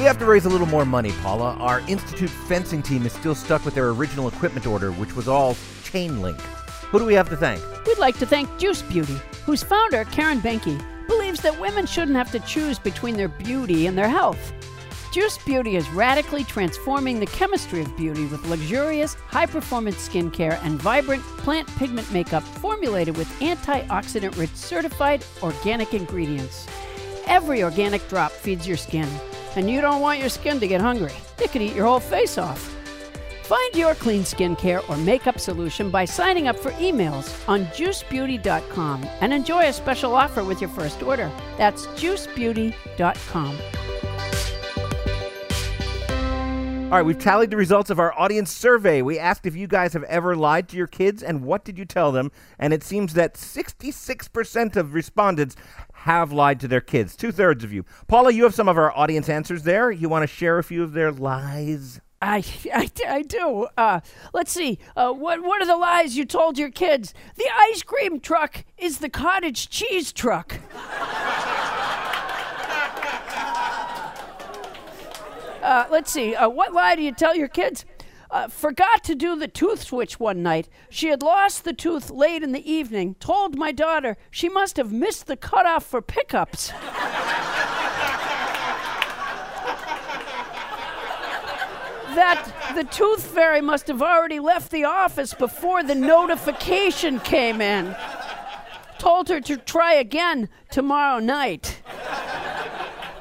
We 0.00 0.06
have 0.06 0.18
to 0.20 0.24
raise 0.24 0.46
a 0.46 0.48
little 0.48 0.66
more 0.66 0.86
money, 0.86 1.12
Paula. 1.20 1.56
Our 1.60 1.80
Institute 1.80 2.30
fencing 2.30 2.82
team 2.82 3.04
is 3.04 3.12
still 3.12 3.34
stuck 3.34 3.66
with 3.66 3.74
their 3.74 3.90
original 3.90 4.28
equipment 4.28 4.66
order, 4.66 4.92
which 4.92 5.14
was 5.14 5.28
all 5.28 5.58
chain 5.84 6.22
link. 6.22 6.40
Who 6.90 6.98
do 6.98 7.04
we 7.04 7.12
have 7.12 7.28
to 7.28 7.36
thank? 7.36 7.62
We'd 7.84 7.98
like 7.98 8.18
to 8.20 8.24
thank 8.24 8.48
Juice 8.58 8.80
Beauty, 8.80 9.18
whose 9.44 9.62
founder, 9.62 10.04
Karen 10.04 10.40
Behnke, 10.40 10.82
believes 11.06 11.42
that 11.42 11.60
women 11.60 11.84
shouldn't 11.84 12.16
have 12.16 12.32
to 12.32 12.40
choose 12.40 12.78
between 12.78 13.14
their 13.14 13.28
beauty 13.28 13.88
and 13.88 13.98
their 13.98 14.08
health. 14.08 14.54
Juice 15.12 15.36
Beauty 15.44 15.76
is 15.76 15.86
radically 15.90 16.44
transforming 16.44 17.20
the 17.20 17.26
chemistry 17.26 17.82
of 17.82 17.94
beauty 17.94 18.24
with 18.24 18.42
luxurious, 18.46 19.16
high 19.28 19.44
performance 19.44 20.08
skincare 20.08 20.58
and 20.64 20.80
vibrant 20.80 21.22
plant 21.36 21.68
pigment 21.76 22.10
makeup 22.10 22.42
formulated 22.42 23.18
with 23.18 23.28
antioxidant 23.40 24.38
rich 24.38 24.54
certified 24.54 25.22
organic 25.42 25.92
ingredients. 25.92 26.66
Every 27.26 27.62
organic 27.62 28.08
drop 28.08 28.32
feeds 28.32 28.66
your 28.66 28.78
skin, 28.78 29.06
and 29.56 29.70
you 29.70 29.80
don't 29.80 30.00
want 30.00 30.20
your 30.20 30.28
skin 30.28 30.60
to 30.60 30.68
get 30.68 30.80
hungry. 30.80 31.12
It 31.42 31.52
could 31.52 31.62
eat 31.62 31.74
your 31.74 31.86
whole 31.86 32.00
face 32.00 32.38
off. 32.38 32.76
Find 33.44 33.74
your 33.74 33.96
clean 33.96 34.22
skincare 34.22 34.88
or 34.88 34.96
makeup 34.96 35.40
solution 35.40 35.90
by 35.90 36.04
signing 36.04 36.46
up 36.46 36.56
for 36.56 36.70
emails 36.72 37.36
on 37.48 37.66
juicebeauty.com 37.66 39.04
and 39.20 39.32
enjoy 39.32 39.66
a 39.66 39.72
special 39.72 40.14
offer 40.14 40.44
with 40.44 40.60
your 40.60 40.70
first 40.70 41.02
order. 41.02 41.28
That's 41.58 41.86
juicebeauty.com. 41.88 43.58
All 46.90 46.96
right, 46.96 47.06
we've 47.06 47.20
tallied 47.20 47.50
the 47.50 47.56
results 47.56 47.88
of 47.90 48.00
our 48.00 48.12
audience 48.18 48.50
survey. 48.50 49.00
We 49.00 49.16
asked 49.16 49.46
if 49.46 49.54
you 49.54 49.68
guys 49.68 49.92
have 49.92 50.02
ever 50.04 50.34
lied 50.34 50.68
to 50.70 50.76
your 50.76 50.88
kids 50.88 51.22
and 51.22 51.44
what 51.44 51.64
did 51.64 51.78
you 51.78 51.84
tell 51.84 52.10
them? 52.10 52.32
And 52.58 52.72
it 52.72 52.82
seems 52.82 53.14
that 53.14 53.34
66% 53.34 54.74
of 54.74 54.92
respondents 54.92 55.54
have 56.00 56.32
lied 56.32 56.58
to 56.60 56.68
their 56.68 56.80
kids. 56.80 57.14
Two 57.14 57.30
thirds 57.30 57.62
of 57.62 57.74
you. 57.74 57.84
Paula, 58.06 58.32
you 58.32 58.44
have 58.44 58.54
some 58.54 58.68
of 58.68 58.78
our 58.78 58.96
audience 58.96 59.28
answers 59.28 59.64
there. 59.64 59.90
You 59.90 60.08
want 60.08 60.22
to 60.22 60.26
share 60.26 60.56
a 60.56 60.64
few 60.64 60.82
of 60.82 60.92
their 60.92 61.12
lies? 61.12 62.00
I, 62.22 62.42
I, 62.72 62.90
I 63.06 63.22
do. 63.22 63.68
Uh, 63.76 64.00
let's 64.32 64.50
see. 64.50 64.78
Uh, 64.96 65.12
what 65.12 65.42
what 65.42 65.60
are 65.60 65.66
the 65.66 65.76
lies 65.76 66.16
you 66.16 66.24
told 66.24 66.58
your 66.58 66.70
kids? 66.70 67.12
The 67.36 67.44
ice 67.54 67.82
cream 67.82 68.18
truck 68.18 68.64
is 68.78 68.98
the 68.98 69.10
cottage 69.10 69.68
cheese 69.68 70.10
truck. 70.10 70.58
uh, 75.62 75.86
let's 75.90 76.10
see. 76.10 76.34
Uh, 76.34 76.48
what 76.48 76.72
lie 76.72 76.96
do 76.96 77.02
you 77.02 77.12
tell 77.12 77.36
your 77.36 77.48
kids? 77.48 77.84
Uh, 78.30 78.46
forgot 78.46 79.02
to 79.02 79.14
do 79.16 79.34
the 79.34 79.48
tooth 79.48 79.82
switch 79.82 80.20
one 80.20 80.42
night. 80.42 80.68
She 80.88 81.08
had 81.08 81.20
lost 81.20 81.64
the 81.64 81.72
tooth 81.72 82.10
late 82.10 82.44
in 82.44 82.52
the 82.52 82.70
evening. 82.70 83.16
Told 83.16 83.56
my 83.56 83.72
daughter 83.72 84.16
she 84.30 84.48
must 84.48 84.76
have 84.76 84.92
missed 84.92 85.26
the 85.26 85.36
cutoff 85.36 85.84
for 85.84 86.00
pickups. 86.00 86.72
that 92.14 92.72
the 92.74 92.84
tooth 92.84 93.24
fairy 93.24 93.60
must 93.60 93.86
have 93.86 94.02
already 94.02 94.40
left 94.40 94.70
the 94.70 94.84
office 94.84 95.32
before 95.34 95.82
the 95.82 95.94
notification 95.94 97.18
came 97.20 97.60
in. 97.60 97.96
Told 98.98 99.28
her 99.28 99.40
to 99.40 99.56
try 99.56 99.94
again 99.94 100.48
tomorrow 100.70 101.18
night. 101.18 101.79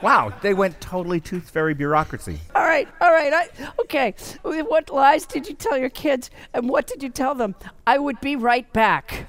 Wow, 0.01 0.33
they 0.41 0.53
went 0.53 0.79
totally 0.79 1.19
tooth 1.19 1.49
fairy 1.49 1.73
bureaucracy. 1.73 2.39
All 2.55 2.63
right, 2.63 2.87
all 3.01 3.11
right. 3.11 3.33
I, 3.33 3.49
okay, 3.81 4.15
what 4.43 4.89
lies 4.89 5.25
did 5.25 5.47
you 5.47 5.53
tell 5.53 5.77
your 5.77 5.89
kids 5.89 6.29
and 6.53 6.69
what 6.69 6.87
did 6.87 7.03
you 7.03 7.09
tell 7.09 7.35
them? 7.35 7.53
I 7.85 7.97
would 7.97 8.21
be 8.21 8.37
right 8.37 8.71
back. 8.71 9.27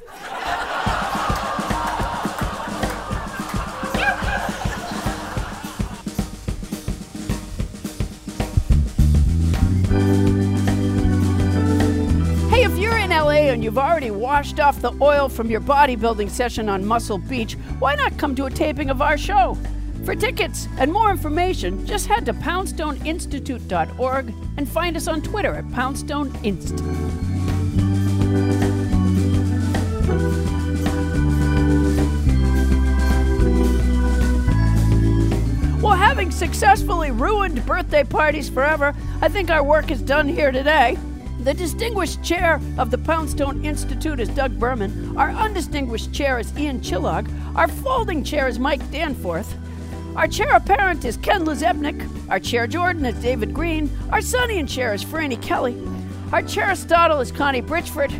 Hey, 12.48 12.62
if 12.64 12.78
you're 12.78 12.96
in 12.96 13.11
LA 13.11 13.50
and 13.50 13.64
you've 13.64 13.76
already 13.76 14.12
washed 14.12 14.61
off 14.61 14.80
the 14.80 14.96
oil 15.00 15.28
from 15.28 15.50
your 15.50 15.61
bodybuilding 15.61 16.30
session 16.30 16.68
on 16.68 16.87
Muscle 16.87 17.18
Beach, 17.18 17.54
why 17.80 17.96
not 17.96 18.16
come 18.18 18.37
to 18.37 18.44
a 18.44 18.50
taping 18.50 18.88
of 18.88 19.02
our 19.02 19.18
show? 19.18 19.59
For 20.04 20.14
tickets 20.14 20.66
and 20.78 20.92
more 20.92 21.10
information, 21.10 21.86
just 21.86 22.06
head 22.06 22.24
to 22.26 22.32
poundstoneinstitute.org 22.32 24.34
and 24.56 24.68
find 24.68 24.96
us 24.96 25.08
on 25.08 25.22
Twitter 25.22 25.54
at 25.54 25.64
poundstoneinst. 25.66 26.80
Well, 35.82 35.96
having 35.96 36.30
successfully 36.30 37.10
ruined 37.10 37.64
birthday 37.66 38.04
parties 38.04 38.48
forever, 38.48 38.94
I 39.20 39.28
think 39.28 39.50
our 39.50 39.62
work 39.62 39.90
is 39.90 40.02
done 40.02 40.28
here 40.28 40.50
today. 40.50 40.96
The 41.40 41.54
distinguished 41.54 42.22
chair 42.22 42.60
of 42.76 42.90
the 42.90 42.98
Poundstone 42.98 43.64
Institute 43.64 44.20
is 44.20 44.28
Doug 44.28 44.58
Berman. 44.58 45.16
Our 45.16 45.30
undistinguished 45.30 46.12
chair 46.12 46.38
is 46.38 46.56
Ian 46.58 46.80
Chillag. 46.80 47.30
Our 47.56 47.68
folding 47.68 48.22
chair 48.22 48.46
is 48.46 48.58
Mike 48.58 48.90
Danforth. 48.90 49.56
Our 50.20 50.28
chair 50.28 50.54
apparent 50.54 51.06
is 51.06 51.16
Ken 51.16 51.46
Lezepnik. 51.46 52.06
Our 52.28 52.38
chair 52.38 52.66
Jordan 52.66 53.06
is 53.06 53.14
David 53.22 53.54
Green. 53.54 53.88
Our 54.12 54.20
Sonny 54.20 54.59
and 54.59 54.68
chair 54.68 54.92
is 54.92 55.02
Franny 55.02 55.40
Kelly. 55.40 55.83
Our 56.30 56.42
chair 56.42 56.66
Aristotle 56.66 57.20
is 57.20 57.33
Connie 57.33 57.62
Bridgeford. 57.62 58.12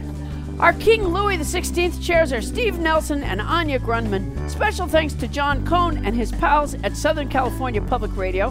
Our 0.59 0.73
King 0.73 1.09
Louis 1.09 1.37
XVI 1.37 2.03
chairs 2.03 2.33
are 2.33 2.41
Steve 2.41 2.79
Nelson 2.79 3.23
and 3.23 3.43
Anya 3.43 3.79
Grundmann. 3.79 4.49
Special 4.49 4.87
thanks 4.87 5.13
to 5.13 5.29
John 5.29 5.63
Cohn 5.67 6.03
and 6.07 6.17
his 6.17 6.33
pals 6.33 6.73
at 6.85 6.97
Southern 6.97 7.29
California 7.29 7.83
Public 7.83 8.17
Radio, 8.17 8.51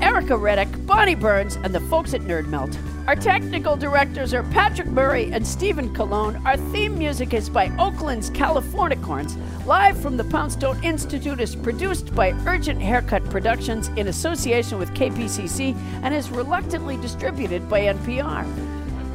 Erica 0.00 0.36
Reddick, 0.36 0.86
Bonnie 0.86 1.16
Burns, 1.16 1.56
and 1.56 1.74
the 1.74 1.80
folks 1.80 2.14
at 2.14 2.20
Nerd 2.20 2.46
Melt. 2.46 2.78
Our 3.06 3.16
technical 3.16 3.76
directors 3.76 4.32
are 4.32 4.42
Patrick 4.44 4.88
Murray 4.88 5.30
and 5.30 5.46
Stephen 5.46 5.92
Cologne. 5.92 6.40
Our 6.46 6.56
theme 6.56 6.98
music 6.98 7.34
is 7.34 7.50
by 7.50 7.68
Oakland's 7.76 8.30
Californicorns. 8.30 9.36
Live 9.66 10.00
from 10.00 10.16
the 10.16 10.24
Poundstone 10.24 10.82
Institute 10.82 11.38
is 11.38 11.54
produced 11.54 12.14
by 12.14 12.30
Urgent 12.46 12.80
Haircut 12.80 13.22
Productions 13.28 13.88
in 13.96 14.08
association 14.08 14.78
with 14.78 14.94
KPCC 14.94 15.76
and 16.02 16.14
is 16.14 16.30
reluctantly 16.30 16.96
distributed 16.96 17.68
by 17.68 17.82
NPR. 17.82 18.46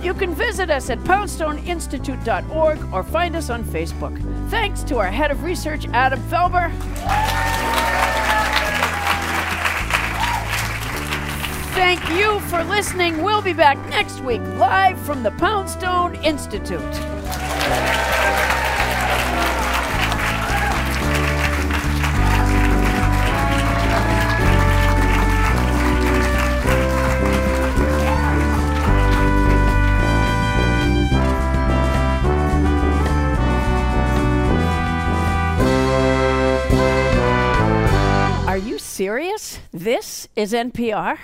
You 0.04 0.13
can 0.13 0.36
visit 0.36 0.69
us 0.69 0.91
at 0.91 0.99
poundstoneinstitute.org 0.99 2.93
or 2.93 3.04
find 3.04 3.36
us 3.36 3.49
on 3.49 3.63
Facebook. 3.63 4.49
Thanks 4.52 4.84
to 4.84 4.99
our 4.99 5.10
head 5.10 5.32
of 5.32 5.43
research, 5.43 5.88
Adam 5.93 6.19
Felber. 6.30 6.69
Thank 11.79 12.09
you 12.09 12.41
for 12.41 12.61
listening. 12.65 13.23
We'll 13.23 13.41
be 13.41 13.53
back 13.53 13.77
next 13.87 14.19
week 14.19 14.41
live 14.57 14.99
from 14.99 15.23
the 15.23 15.31
Poundstone 15.31 16.13
Institute. 16.25 16.81
Are 38.45 38.57
you 38.57 38.77
serious? 38.77 39.59
This 39.71 40.27
is 40.35 40.51
NPR? 40.51 41.17